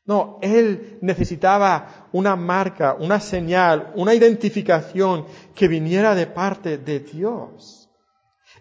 [0.06, 7.90] No, él necesitaba una marca, una señal, una identificación que viniera de parte de Dios.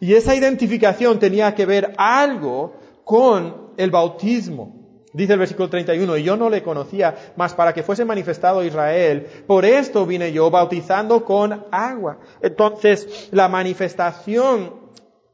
[0.01, 2.75] Y esa identificación tenía que ver algo
[3.05, 5.03] con el bautismo.
[5.13, 9.27] Dice el versículo 31, y yo no le conocía, más para que fuese manifestado Israel,
[9.47, 12.19] por esto vine yo bautizando con agua.
[12.43, 14.75] Entonces, la manifestación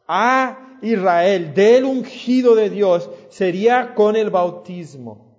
[0.07, 5.32] a Israel del ungido de Dios sería con el bautismo.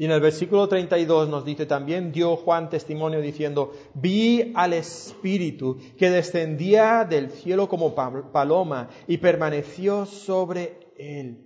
[0.00, 5.76] Y en el versículo 32 nos dice también dio Juan testimonio diciendo, vi al Espíritu
[5.98, 11.44] que descendía del cielo como paloma y permaneció sobre él.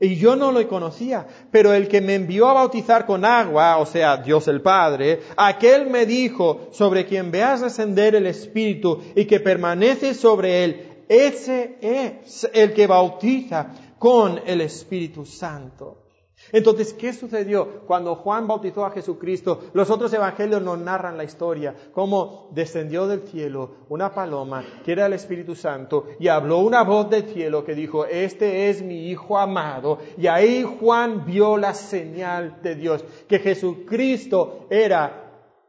[0.00, 3.84] Y yo no lo conocía, pero el que me envió a bautizar con agua, o
[3.84, 9.40] sea, Dios el Padre, aquel me dijo, sobre quien veas descender el Espíritu y que
[9.40, 16.07] permanece sobre él, ese es el que bautiza con el Espíritu Santo.
[16.52, 19.60] Entonces, ¿qué sucedió cuando Juan bautizó a Jesucristo?
[19.72, 25.06] Los otros evangelios nos narran la historia, cómo descendió del cielo una paloma, que era
[25.06, 29.38] el Espíritu Santo, y habló una voz del cielo que dijo, este es mi Hijo
[29.38, 29.98] amado.
[30.16, 35.24] Y ahí Juan vio la señal de Dios, que Jesucristo era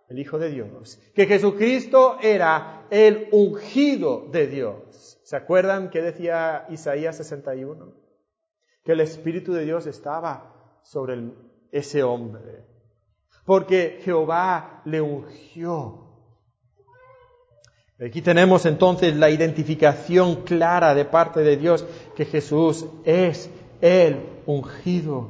[0.10, 5.20] el Hijo de Dios, que Jesucristo era el ungido de Dios.
[5.24, 7.94] ¿Se acuerdan qué decía Isaías 61?
[8.84, 10.59] Que el Espíritu de Dios estaba
[10.90, 11.22] sobre
[11.72, 12.66] ese hombre,
[13.46, 16.08] porque Jehová le ungió.
[18.04, 21.86] Aquí tenemos entonces la identificación clara de parte de Dios
[22.16, 25.30] que Jesús es el ungido.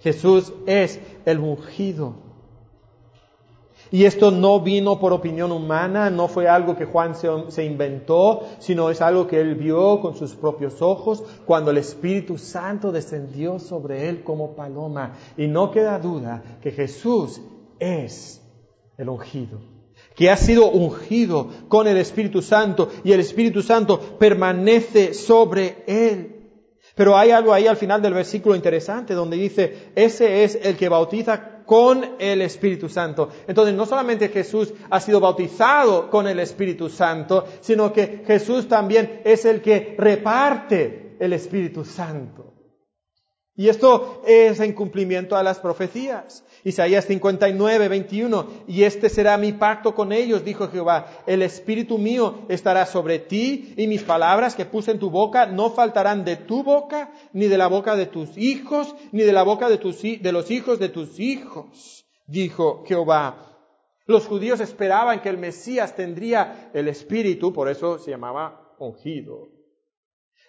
[0.00, 2.21] Jesús es el ungido.
[3.92, 8.88] Y esto no vino por opinión humana, no fue algo que Juan se, inventó, sino
[8.88, 14.08] es algo que él vio con sus propios ojos cuando el Espíritu Santo descendió sobre
[14.08, 15.12] él como paloma.
[15.36, 17.42] Y no queda duda que Jesús
[17.78, 18.40] es
[18.96, 19.60] el ungido,
[20.16, 26.32] que ha sido ungido con el Espíritu Santo y el Espíritu Santo permanece sobre él.
[26.94, 30.88] Pero hay algo ahí al final del versículo interesante donde dice, ese es el que
[30.88, 33.30] bautiza con el Espíritu Santo.
[33.46, 39.22] Entonces, no solamente Jesús ha sido bautizado con el Espíritu Santo, sino que Jesús también
[39.24, 42.41] es el que reparte el Espíritu Santo.
[43.54, 46.42] Y esto es en cumplimiento a las profecías.
[46.64, 48.46] Isaías 59, 21.
[48.66, 51.06] Y este será mi pacto con ellos, dijo Jehová.
[51.26, 55.70] El Espíritu mío estará sobre ti y mis palabras que puse en tu boca no
[55.70, 59.68] faltarán de tu boca, ni de la boca de tus hijos, ni de la boca
[59.68, 63.48] de, tus, de los hijos de tus hijos, dijo Jehová.
[64.06, 69.61] Los judíos esperaban que el Mesías tendría el Espíritu, por eso se llamaba ungido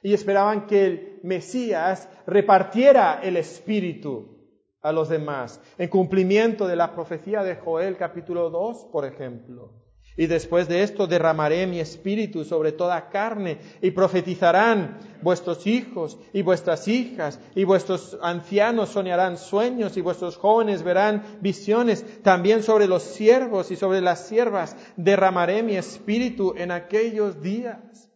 [0.04, 4.34] y esperaban que el Mesías repartiera el Espíritu
[4.82, 9.72] a los demás, en cumplimiento de la profecía de Joel capítulo 2, por ejemplo.
[10.16, 16.44] Y después de esto derramaré mi espíritu sobre toda carne y profetizarán vuestros hijos y
[16.44, 22.06] vuestras hijas y vuestros ancianos soñarán sueños y vuestros jóvenes verán visiones.
[22.22, 28.13] También sobre los siervos y sobre las siervas derramaré mi espíritu en aquellos días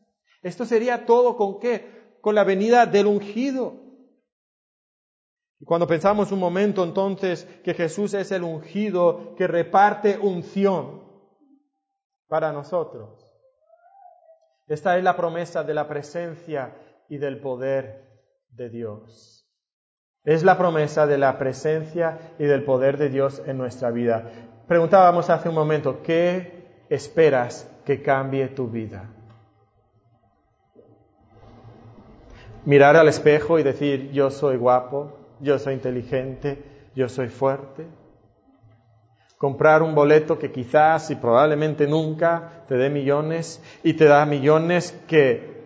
[0.48, 2.18] esto sería todo con qué?
[2.22, 3.76] Con la venida del ungido.
[5.60, 11.04] Y cuando pensamos un momento entonces que Jesús es el ungido que reparte unción
[12.28, 13.24] para nosotros.
[14.68, 16.76] Esta es la promesa de la presencia
[17.10, 19.50] y del poder de Dios.
[20.24, 24.30] Es la promesa de la presencia y del poder de Dios en nuestra vida.
[24.68, 29.17] Preguntábamos hace un momento, ¿qué esperas que cambie tu vida?
[32.68, 36.62] Mirar al espejo y decir, yo soy guapo, yo soy inteligente,
[36.96, 37.88] yo soy fuerte.
[39.38, 45.00] Comprar un boleto que quizás y probablemente nunca te dé millones y te da millones
[45.08, 45.64] que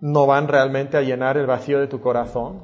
[0.00, 2.60] no van realmente a llenar el vacío de tu corazón.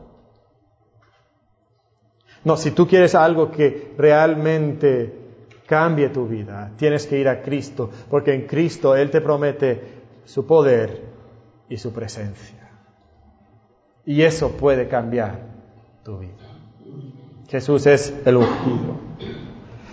[2.45, 5.11] No, si tú quieres algo que realmente
[5.67, 10.47] cambie tu vida, tienes que ir a Cristo, porque en Cristo Él te promete su
[10.47, 11.01] poder
[11.71, 12.60] y su presencia.
[14.07, 15.41] Y eso puede cambiar
[16.05, 16.33] tu vida.
[17.49, 19.01] Jesús es el ungido.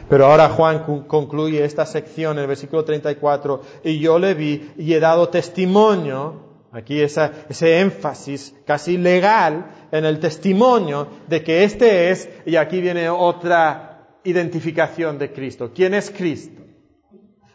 [0.09, 4.93] Pero ahora Juan concluye esta sección en el versículo 34, y yo le vi y
[4.93, 12.29] he dado testimonio, aquí ese énfasis casi legal en el testimonio de que este es,
[12.45, 15.71] y aquí viene otra identificación de Cristo.
[15.75, 16.61] ¿Quién es Cristo?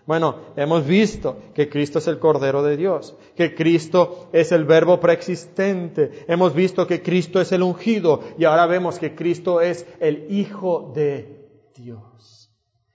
[0.04, 4.98] Bueno, hemos visto que Cristo es el Cordero de Dios, que Cristo es el Verbo
[4.98, 10.26] preexistente, hemos visto que Cristo es el ungido y ahora vemos que Cristo es el
[10.28, 12.50] Hijo de Dios.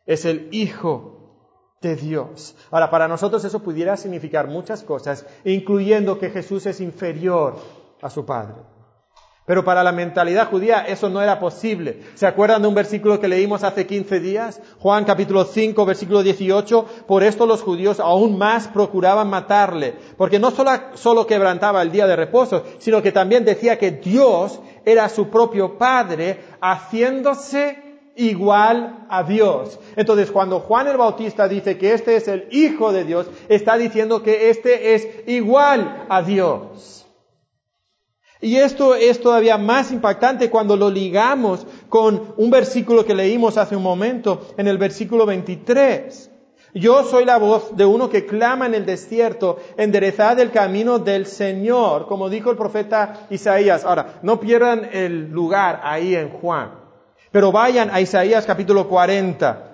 [0.06, 1.18] Es el Hijo
[1.82, 2.56] de Dios.
[2.72, 7.56] Ahora, para nosotros eso pudiera significar muchas cosas, incluyendo que Jesús es inferior
[8.02, 8.77] a su Padre.
[9.48, 12.02] Pero para la mentalidad judía eso no era posible.
[12.16, 14.60] ¿Se acuerdan de un versículo que leímos hace 15 días?
[14.80, 16.86] Juan capítulo 5, versículo 18.
[17.08, 19.94] Por esto los judíos aún más procuraban matarle.
[20.18, 25.08] Porque no solo, quebrantaba el día de reposo, sino que también decía que Dios era
[25.08, 29.80] su propio Padre, haciéndose igual a Dios.
[29.96, 34.24] Entonces, cuando Juan el Bautista dice que este es el Hijo de Dios, está diciendo
[34.24, 37.07] que este es igual a Dios.
[38.42, 43.76] Y esto es todavía más impactante cuando lo ligamos con un versículo que leímos hace
[43.76, 46.32] un momento, en el versículo 23.
[46.74, 51.26] Yo soy la voz de uno que clama en el desierto, enderezad el camino del
[51.26, 53.84] Señor, como dijo el profeta Isaías.
[53.84, 56.72] Ahora, no pierdan el lugar ahí en Juan,
[57.32, 59.67] pero vayan a Isaías capítulo 40.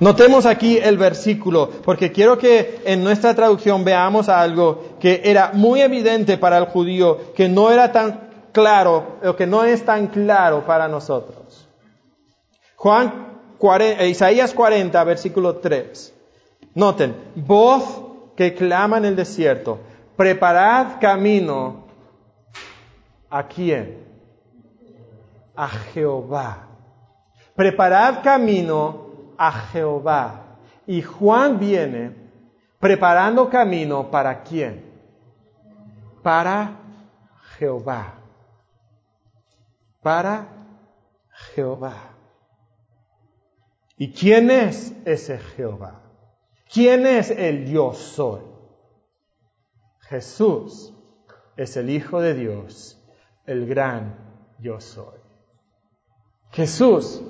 [0.00, 5.80] Notemos aquí el versículo, porque quiero que en nuestra traducción veamos algo que era muy
[5.80, 10.64] evidente para el judío, que no era tan claro, o que no es tan claro
[10.64, 11.68] para nosotros.
[12.76, 13.40] Juan,
[13.80, 16.14] eh, Isaías 40, versículo 3.
[16.74, 18.02] Noten, voz
[18.36, 19.80] que clama en el desierto,
[20.16, 21.88] preparad camino
[23.28, 24.06] a quién?
[25.56, 26.68] A Jehová.
[27.56, 29.07] Preparad camino
[29.38, 30.58] a Jehová.
[30.86, 32.14] Y Juan viene
[32.78, 34.84] preparando camino para quién?
[36.22, 36.76] Para
[37.56, 38.14] Jehová.
[40.02, 40.48] Para
[41.54, 41.94] Jehová.
[43.96, 46.02] ¿Y quién es ese Jehová?
[46.72, 48.42] ¿Quién es el yo soy?
[50.02, 50.94] Jesús
[51.56, 52.98] es el Hijo de Dios,
[53.44, 54.16] el gran
[54.58, 55.18] yo soy.
[56.50, 57.22] Jesús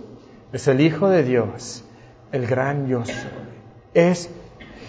[0.52, 1.84] es el Hijo de Dios,
[2.32, 3.14] el gran yo soy.
[3.94, 4.30] Es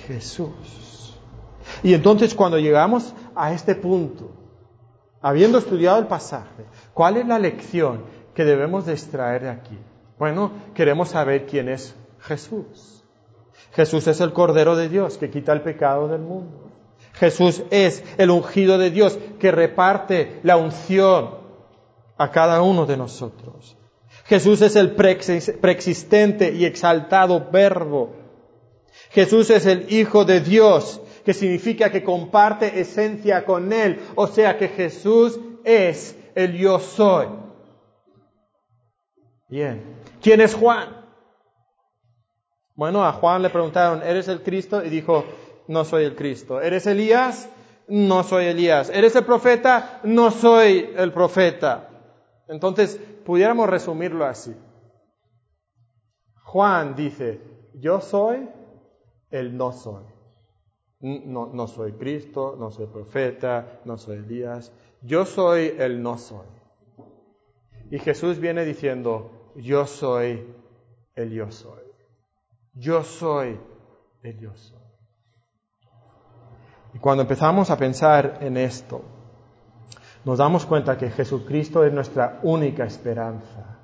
[0.08, 1.18] Jesús.
[1.84, 4.32] Y entonces cuando llegamos a este punto,
[5.22, 9.78] habiendo estudiado el pasaje, ¿cuál es la lección que debemos de extraer de aquí?
[10.18, 13.04] Bueno, queremos saber quién es Jesús.
[13.72, 16.70] Jesús es el Cordero de Dios que quita el pecado del mundo.
[17.14, 21.36] Jesús es el ungido de Dios que reparte la unción
[22.18, 23.78] a cada uno de nosotros.
[24.30, 28.16] Jesús es el preexistente y exaltado verbo.
[29.10, 34.00] Jesús es el Hijo de Dios, que significa que comparte esencia con Él.
[34.14, 37.26] O sea que Jesús es el yo soy.
[39.48, 39.96] Bien.
[40.22, 41.08] ¿Quién es Juan?
[42.76, 44.86] Bueno, a Juan le preguntaron, ¿eres el Cristo?
[44.86, 45.26] Y dijo,
[45.68, 46.62] no soy el Cristo.
[46.62, 47.50] ¿Eres Elías?
[47.88, 48.92] No soy Elías.
[48.94, 50.02] ¿Eres el profeta?
[50.04, 51.90] No soy el profeta.
[52.48, 53.00] Entonces,
[53.30, 54.56] pudiéramos resumirlo así.
[56.46, 57.40] Juan dice,
[57.76, 58.50] yo soy
[59.30, 60.04] el no soy.
[61.00, 64.74] No, no soy Cristo, no soy profeta, no soy Elías.
[65.04, 66.48] Yo soy el no soy.
[67.92, 70.52] Y Jesús viene diciendo, yo soy
[71.14, 71.84] el yo soy.
[72.74, 73.60] Yo soy
[74.24, 74.82] el yo soy.
[76.96, 79.04] Y cuando empezamos a pensar en esto,
[80.26, 83.80] nos damos cuenta que Jesucristo es nuestra única esperanza.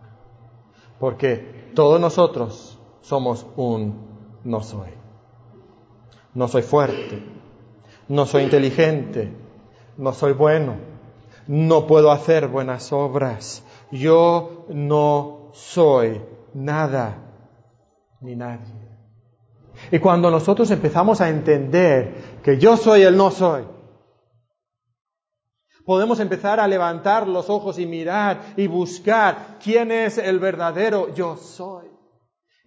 [0.99, 4.89] Porque todos nosotros somos un no soy.
[6.33, 7.23] No soy fuerte,
[8.09, 9.31] no soy inteligente,
[9.97, 10.75] no soy bueno,
[11.47, 13.63] no puedo hacer buenas obras.
[13.91, 16.21] Yo no soy
[16.53, 17.17] nada
[18.19, 18.85] ni nadie.
[19.91, 23.63] Y cuando nosotros empezamos a entender que yo soy el no soy,
[25.85, 31.37] podemos empezar a levantar los ojos y mirar y buscar quién es el verdadero yo
[31.37, 31.95] soy.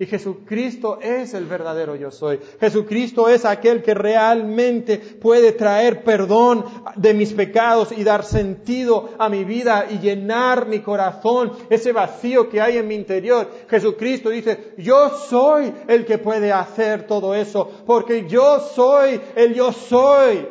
[0.01, 2.39] Y Jesucristo es el verdadero yo soy.
[2.61, 6.65] Jesucristo es aquel que realmente puede traer perdón
[6.95, 12.49] de mis pecados y dar sentido a mi vida y llenar mi corazón, ese vacío
[12.49, 13.51] que hay en mi interior.
[13.69, 19.73] Jesucristo dice, yo soy el que puede hacer todo eso, porque yo soy el yo
[19.73, 20.47] soy.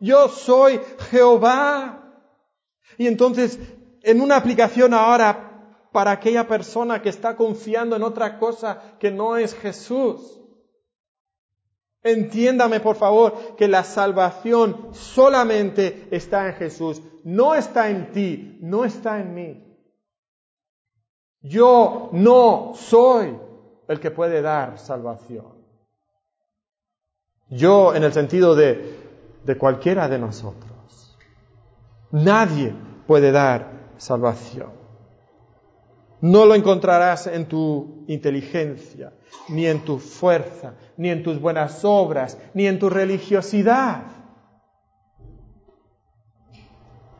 [0.00, 2.01] Yo soy Jehová.
[2.98, 3.58] Y entonces,
[4.02, 5.52] en una aplicación ahora
[5.92, 10.40] para aquella persona que está confiando en otra cosa que no es Jesús.
[12.02, 18.84] Entiéndame, por favor, que la salvación solamente está en Jesús, no está en ti, no
[18.84, 19.78] está en mí.
[21.42, 23.38] Yo no soy
[23.86, 25.62] el que puede dar salvación.
[27.50, 28.98] Yo en el sentido de,
[29.44, 30.71] de cualquiera de nosotros.
[32.12, 32.74] Nadie
[33.06, 34.70] puede dar salvación.
[36.20, 39.12] No lo encontrarás en tu inteligencia,
[39.48, 44.02] ni en tu fuerza, ni en tus buenas obras, ni en tu religiosidad.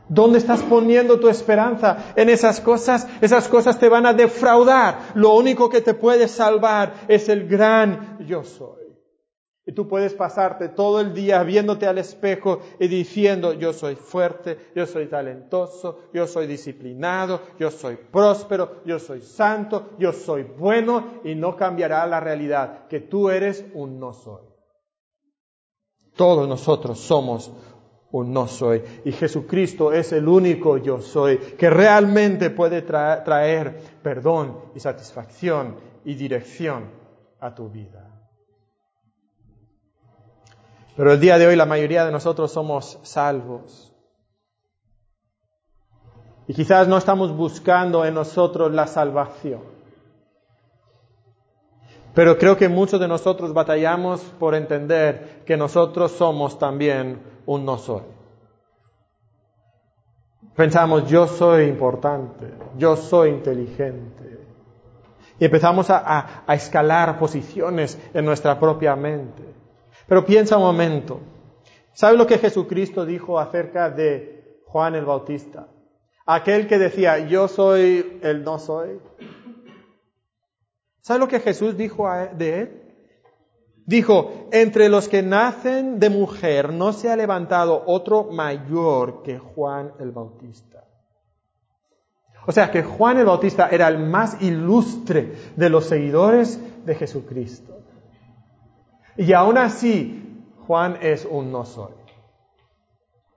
[0.07, 2.13] ¿Dónde estás poniendo tu esperanza?
[2.15, 4.99] En esas cosas, esas cosas te van a defraudar.
[5.15, 8.82] Lo único que te puede salvar es el gran yo soy.
[9.65, 14.57] Y tú puedes pasarte todo el día viéndote al espejo y diciendo, yo soy fuerte,
[14.75, 21.21] yo soy talentoso, yo soy disciplinado, yo soy próspero, yo soy santo, yo soy bueno
[21.23, 24.41] y no cambiará la realidad, que tú eres un no soy.
[26.15, 27.51] Todos nosotros somos
[28.11, 28.83] un no soy.
[29.05, 36.15] Y Jesucristo es el único yo soy que realmente puede traer perdón y satisfacción y
[36.15, 36.91] dirección
[37.39, 38.12] a tu vida.
[40.95, 43.91] Pero el día de hoy la mayoría de nosotros somos salvos.
[46.47, 49.61] Y quizás no estamos buscando en nosotros la salvación.
[52.13, 57.77] Pero creo que muchos de nosotros batallamos por entender que nosotros somos también un no
[57.77, 58.03] soy.
[60.55, 64.45] Pensamos, yo soy importante, yo soy inteligente.
[65.39, 69.52] Y empezamos a, a escalar posiciones en nuestra propia mente.
[70.07, 71.19] Pero piensa un momento.
[71.93, 75.67] ¿Sabe lo que Jesucristo dijo acerca de Juan el Bautista?
[76.25, 78.99] Aquel que decía, yo soy el no soy.
[81.01, 82.83] ¿Sabe lo que Jesús dijo de él?
[83.85, 89.91] Dijo, entre los que nacen de mujer no se ha levantado otro mayor que Juan
[89.99, 90.85] el Bautista.
[92.45, 97.82] O sea que Juan el Bautista era el más ilustre de los seguidores de Jesucristo.
[99.17, 100.23] Y aún así,
[100.67, 101.93] Juan es un no soy.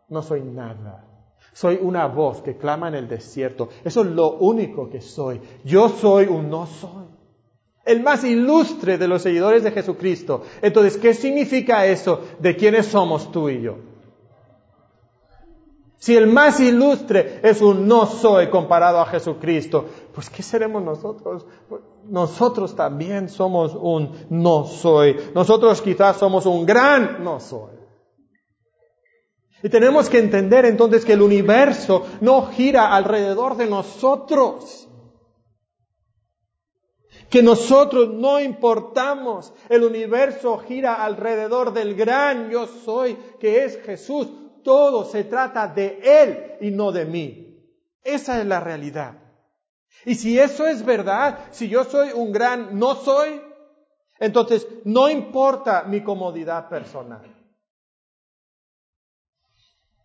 [0.09, 1.05] No soy nada.
[1.53, 3.71] Soy una voz que clama en el desierto.
[3.85, 5.41] Eso es lo único que soy.
[5.65, 7.07] Yo soy un no soy.
[7.85, 10.43] El más ilustre de los seguidores de Jesucristo.
[10.61, 13.77] Entonces, ¿qué significa eso de quiénes somos tú y yo?
[15.99, 21.47] Si el más ilustre es un no soy comparado a Jesucristo, pues ¿qué seremos nosotros?
[22.05, 25.17] Nosotros también somos un no soy.
[25.35, 27.77] Nosotros quizás somos un gran no soy.
[29.63, 34.87] Y tenemos que entender entonces que el universo no gira alrededor de nosotros.
[37.31, 39.53] Que nosotros no importamos.
[39.71, 44.29] El universo gira alrededor del gran yo soy, que es Jesús
[44.67, 47.57] todo se trata de Él y no de mí.
[48.03, 49.15] Esa es la realidad.
[50.05, 53.41] Y si eso es verdad, si yo soy un gran no soy,
[54.19, 57.33] entonces no importa mi comodidad personal.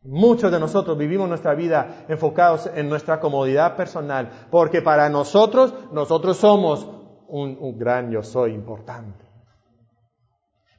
[0.03, 6.38] Muchos de nosotros vivimos nuestra vida enfocados en nuestra comodidad personal, porque para nosotros, nosotros
[6.38, 6.88] somos
[7.28, 9.26] un, gran yo soy importante.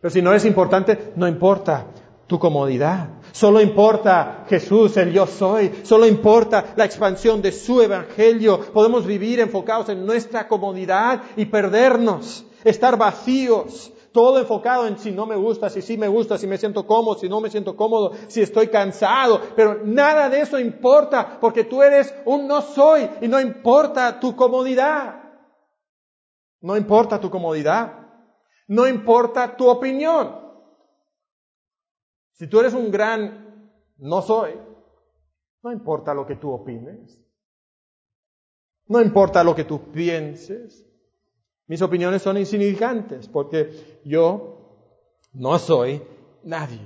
[0.00, 1.86] Pero si no es importante, no importa
[2.32, 3.10] tu comodidad.
[3.32, 5.70] Solo importa Jesús, el yo soy.
[5.82, 8.58] Solo importa la expansión de su evangelio.
[8.72, 13.92] Podemos vivir enfocados en nuestra comodidad y perdernos, estar vacíos.
[14.12, 17.18] Todo enfocado en si no me gusta, si sí me gusta, si me siento cómodo,
[17.18, 19.38] si no me siento cómodo, si estoy cansado.
[19.54, 24.34] Pero nada de eso importa porque tú eres un no soy y no importa tu
[24.34, 25.16] comodidad.
[26.62, 27.92] No importa tu comodidad.
[28.68, 30.41] No importa tu opinión.
[32.32, 34.52] Si tú eres un gran no soy,
[35.62, 37.18] no importa lo que tú opines.
[38.88, 40.86] No importa lo que tú pienses.
[41.68, 44.88] Mis opiniones son insignificantes porque yo
[45.32, 46.02] no soy
[46.42, 46.80] nadie.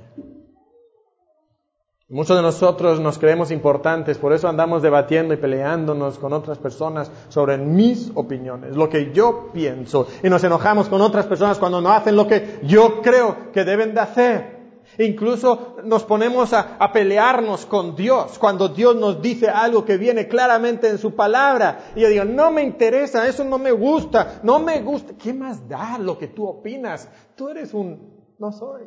[2.09, 7.11] Muchos de nosotros nos creemos importantes, por eso andamos debatiendo y peleándonos con otras personas
[7.29, 11.91] sobre mis opiniones, lo que yo pienso, y nos enojamos con otras personas cuando no
[11.91, 14.56] hacen lo que yo creo que deben de hacer.
[14.99, 20.89] Incluso nos ponemos a, pelearnos con Dios cuando Dios nos dice algo que viene claramente
[20.89, 21.91] en su palabra.
[21.95, 25.15] Y yo digo, no me interesa, eso no me gusta, no me gusta.
[25.15, 27.09] ¿Qué más da lo que tú opinas?
[27.37, 28.85] Tú eres un, no soy.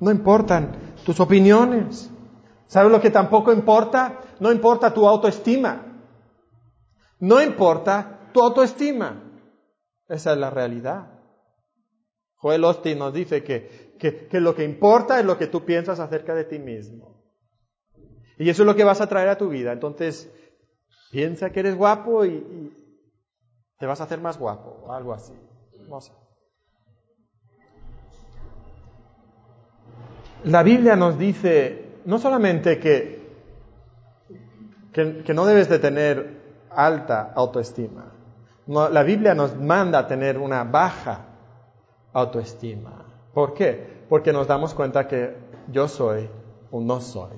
[0.00, 2.10] No importan tus opiniones.
[2.66, 4.20] ¿Sabes lo que tampoco importa?
[4.38, 5.86] No importa tu autoestima.
[7.18, 9.22] No importa tu autoestima.
[10.08, 11.20] Esa es la realidad.
[12.36, 16.34] Joel Osteen nos dice que, que, lo que importa es lo que tú piensas acerca
[16.34, 17.22] de ti mismo.
[18.38, 19.72] Y eso es lo que vas a traer a tu vida.
[19.72, 20.32] Entonces,
[21.12, 22.76] piensa que eres guapo y,
[23.78, 25.34] te vas a hacer más guapo o algo así.
[25.88, 26.12] No sé.
[30.44, 33.20] La Biblia nos dice no solamente que,
[34.92, 36.40] que, no debes de tener
[36.70, 38.12] alta autoestima,
[38.66, 41.26] la Biblia nos manda a tener una baja
[42.12, 43.09] autoestima.
[43.34, 44.04] ¿Por qué?
[44.08, 45.36] Porque nos damos cuenta que
[45.70, 46.28] yo soy
[46.70, 47.36] o no soy.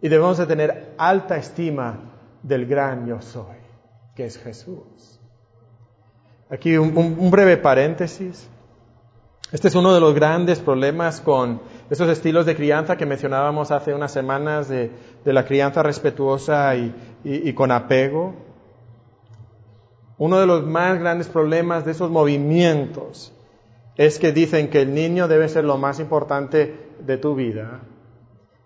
[0.00, 1.98] Y debemos de tener alta estima
[2.42, 3.56] del gran yo soy,
[4.14, 5.20] que es Jesús.
[6.50, 8.48] Aquí un breve paréntesis.
[9.50, 13.94] Este es uno de los grandes problemas con esos estilos de crianza que mencionábamos hace
[13.94, 14.90] unas semanas de,
[15.24, 18.34] la crianza respetuosa y, con apego.
[20.18, 23.32] Uno de los más grandes problemas de esos movimientos
[23.98, 26.74] es que dicen que el niño debe ser lo más importante
[27.04, 27.80] de tu vida,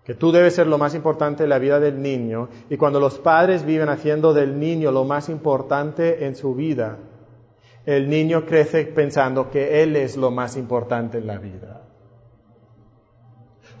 [0.05, 3.17] que tú debes ser lo más importante de la vida del niño, y cuando los
[3.17, 6.99] padres viven haciendo del niño lo más importante en su vida,
[7.85, 11.81] el niño crece pensando que él es lo más importante en la vida.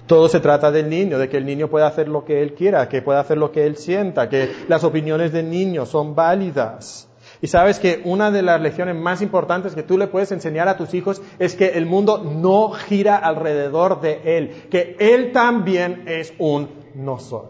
[0.07, 2.89] Todo se trata del niño, de que el niño pueda hacer lo que él quiera,
[2.89, 7.09] que pueda hacer lo que él sienta, que las opiniones del niño son válidas.
[7.43, 10.77] Y sabes que una de las lecciones más importantes que tú le puedes enseñar a
[10.77, 16.33] tus hijos es que el mundo no gira alrededor de él, que él también es
[16.39, 17.47] un no soy.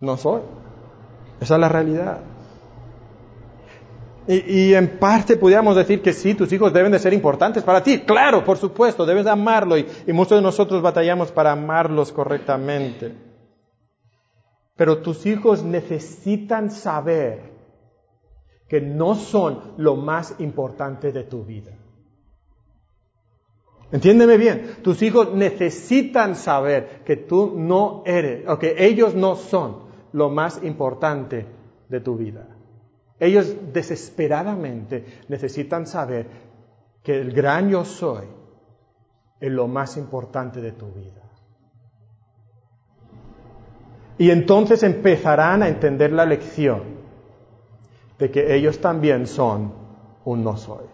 [0.00, 0.40] No soy.
[1.38, 2.20] Esa es la realidad.
[4.26, 7.98] Y, en parte pudiéramos decir que sí, tus hijos deben de ser importantes para ti.
[7.98, 13.14] Claro, por supuesto, debes de amarlo y muchos de nosotros batallamos para amarlos correctamente.
[14.74, 17.53] Pero tus hijos necesitan saber
[18.74, 21.70] que no son lo más importante de tu vida.
[23.92, 29.84] Entiéndeme bien, tus hijos necesitan saber que tú no eres, o que ellos no son
[30.12, 31.46] lo más importante
[31.88, 32.48] de tu vida.
[33.20, 36.26] Ellos desesperadamente necesitan saber
[37.04, 38.26] que el gran yo soy
[39.38, 41.22] es lo más importante de tu vida.
[44.18, 46.93] Y entonces empezarán a entender la lección
[48.18, 49.72] de que ellos también son
[50.24, 50.86] un no soy.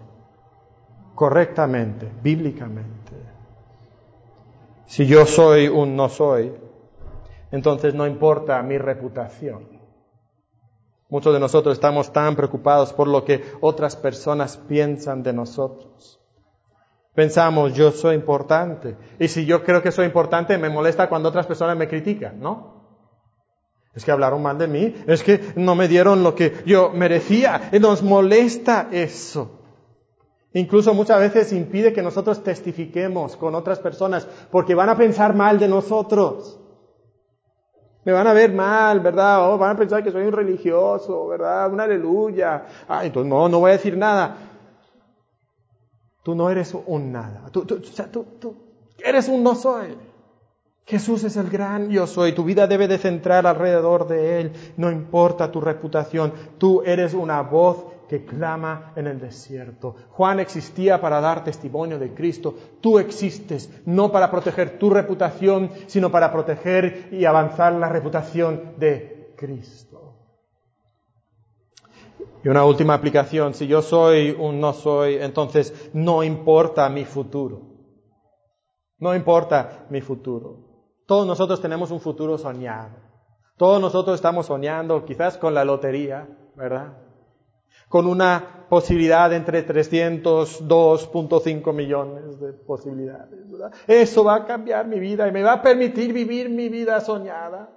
[1.15, 3.13] Correctamente, bíblicamente.
[4.87, 6.53] Si yo soy un no soy,
[7.53, 9.81] entonces no importa mi reputación.
[11.09, 16.21] Muchos de nosotros estamos tan preocupados por lo que otras personas piensan de nosotros.
[17.15, 18.97] Pensamos, yo soy importante.
[19.19, 22.80] Y si yo creo que soy importante, me molesta cuando otras personas me critican, ¿no?
[23.95, 27.71] Es que hablaron mal de mí, es que no me dieron lo que yo merecía.
[27.81, 29.61] Nos molesta eso.
[30.53, 35.59] Incluso muchas veces impide que nosotros testifiquemos con otras personas porque van a pensar mal
[35.59, 36.59] de nosotros.
[38.05, 39.53] Me van a ver mal, ¿verdad?
[39.53, 41.73] Oh, van a pensar que soy un religioso, ¿verdad?
[41.73, 42.67] Una aleluya.
[42.89, 44.37] Ay, entonces no, no voy a decir nada.
[46.23, 47.49] Tú no eres un nada.
[47.53, 48.57] Tú, tú, tú, tú
[49.03, 49.97] eres un no soy.
[50.91, 52.33] Jesús es el gran yo soy.
[52.33, 54.53] Tu vida debe de centrar alrededor de Él.
[54.77, 56.33] No importa tu reputación.
[56.59, 59.95] Tú eres una voz que clama en el desierto.
[60.11, 62.57] Juan existía para dar testimonio de Cristo.
[62.81, 69.33] Tú existes no para proteger tu reputación, sino para proteger y avanzar la reputación de
[69.37, 70.17] Cristo.
[72.43, 77.61] Y una última aplicación, si yo soy un no soy, entonces no importa mi futuro.
[78.99, 80.70] No importa mi futuro.
[81.11, 82.91] Todos nosotros tenemos un futuro soñado.
[83.57, 86.93] Todos nosotros estamos soñando quizás con la lotería, ¿verdad?
[87.89, 93.41] con una posibilidad entre 302.5 millones de posibilidades.
[93.89, 97.71] Eso va a cambiar mi vida y me va a permitir vivir mi vida soñada.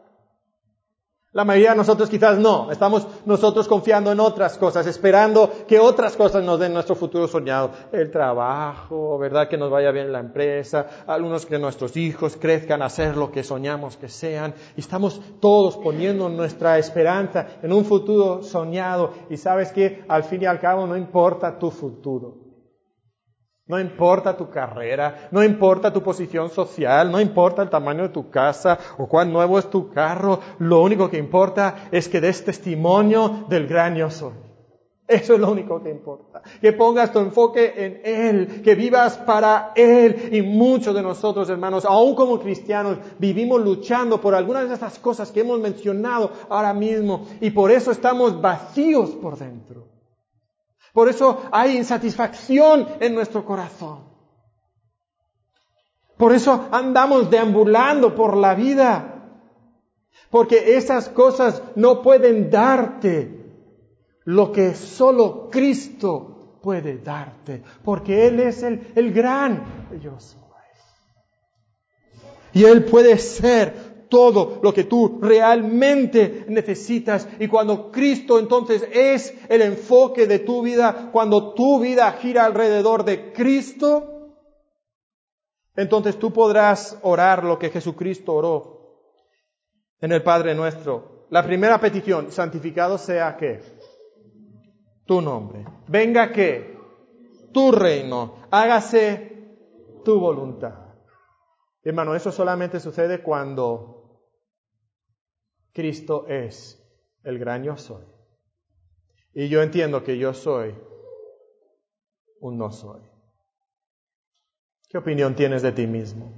[1.34, 2.72] La mayoría de nosotros quizás no.
[2.72, 7.72] Estamos nosotros confiando en otras cosas, esperando que otras cosas nos den nuestro futuro soñado.
[7.92, 9.48] El trabajo, ¿verdad?
[9.48, 13.44] Que nos vaya bien la empresa, algunos que nuestros hijos crezcan a ser lo que
[13.44, 14.54] soñamos que sean.
[14.78, 19.12] Y estamos todos poniendo nuestra esperanza en un futuro soñado.
[19.32, 22.43] Y sabes que al fin y al cabo no importa tu futuro.
[23.74, 28.30] No importa tu carrera, no importa tu posición social, no importa el tamaño de tu
[28.30, 33.46] casa o cuán nuevo es tu carro, lo único que importa es que des testimonio
[33.50, 34.34] del gran yo soy.
[35.08, 36.44] Eso es lo único que importa.
[36.62, 40.30] Que pongas tu enfoque en Él, que vivas para Él.
[40.32, 45.32] Y muchos de nosotros, hermanos, aún como cristianos, vivimos luchando por algunas de estas cosas
[45.32, 47.26] que hemos mencionado ahora mismo.
[47.42, 49.93] Y por eso estamos vacíos por dentro.
[50.94, 54.14] Por eso hay insatisfacción en nuestro corazón.
[56.18, 59.10] Por eso andamos deambulando por la vida.
[60.30, 63.44] Porque esas cosas no pueden darte
[64.26, 67.64] lo que solo Cristo puede darte.
[67.84, 70.42] Porque Él es el, el gran yo soy.
[72.54, 77.28] Y Él puede ser todo lo que tú realmente necesitas.
[77.40, 83.06] Y cuando Cristo entonces es el enfoque de tu vida, cuando tu vida gira alrededor
[83.06, 84.36] de Cristo,
[85.76, 89.00] entonces tú podrás orar lo que Jesucristo oró
[90.00, 91.26] en el Padre nuestro.
[91.32, 93.62] La primera petición, santificado sea que
[95.08, 95.66] tu nombre.
[95.88, 96.78] Venga que
[97.52, 99.56] tu reino, hágase
[100.06, 100.84] tu voluntad.
[101.82, 104.03] Hermano, eso solamente sucede cuando
[105.74, 106.80] Cristo es
[107.24, 108.04] el gran yo soy.
[109.34, 110.76] Y yo entiendo que yo soy
[112.40, 113.02] un no soy.
[114.88, 116.32] ¿Qué opinión tienes de ti mismo?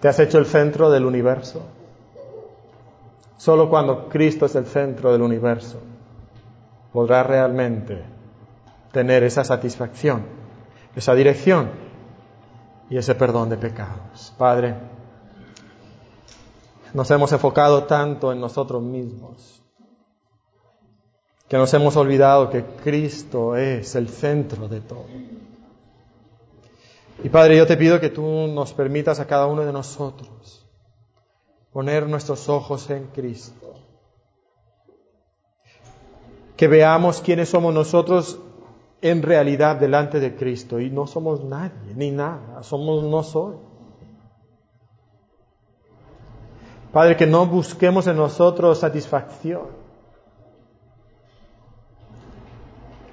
[0.00, 1.66] ¿Te has hecho el centro del universo?
[3.36, 5.80] Solo cuando Cristo es el centro del universo
[6.92, 8.02] podrás realmente
[8.92, 10.24] tener esa satisfacción,
[10.94, 11.70] esa dirección
[12.88, 14.34] y ese perdón de pecados.
[14.36, 14.74] Padre,
[16.94, 19.60] nos hemos enfocado tanto en nosotros mismos
[21.50, 25.06] que nos hemos olvidado que Cristo es el centro de todo.
[27.24, 30.64] Y Padre, yo te pido que tú nos permitas a cada uno de nosotros
[31.72, 33.74] poner nuestros ojos en Cristo.
[36.56, 38.38] Que veamos quiénes somos nosotros
[39.02, 40.78] en realidad delante de Cristo.
[40.78, 42.62] Y no somos nadie, ni nada.
[42.62, 43.56] Somos no soy.
[46.92, 49.68] Padre, que no busquemos en nosotros satisfacción.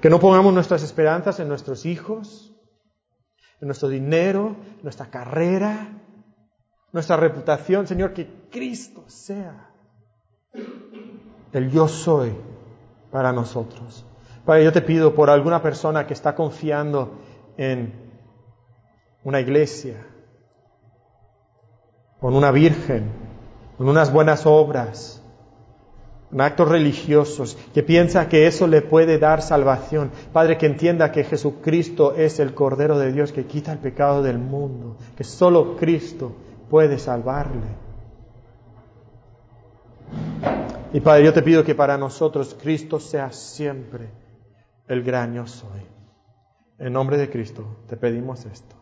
[0.00, 2.52] Que no pongamos nuestras esperanzas en nuestros hijos,
[3.60, 5.88] en nuestro dinero, en nuestra carrera,
[6.92, 7.86] nuestra reputación.
[7.86, 9.70] Señor, que Cristo sea
[11.52, 12.34] el yo soy
[13.10, 14.04] para nosotros.
[14.44, 17.18] Padre, yo te pido por alguna persona que está confiando
[17.56, 17.92] en
[19.24, 20.06] una iglesia,
[22.20, 23.27] con una virgen,
[23.78, 25.22] con unas buenas obras,
[26.28, 30.10] con actos religiosos, que piensa que eso le puede dar salvación.
[30.32, 34.38] Padre, que entienda que Jesucristo es el Cordero de Dios que quita el pecado del
[34.38, 36.32] mundo, que solo Cristo
[36.68, 37.68] puede salvarle.
[40.92, 44.10] Y Padre, yo te pido que para nosotros Cristo sea siempre
[44.88, 45.82] el gran yo soy.
[46.78, 48.77] En nombre de Cristo te pedimos esto.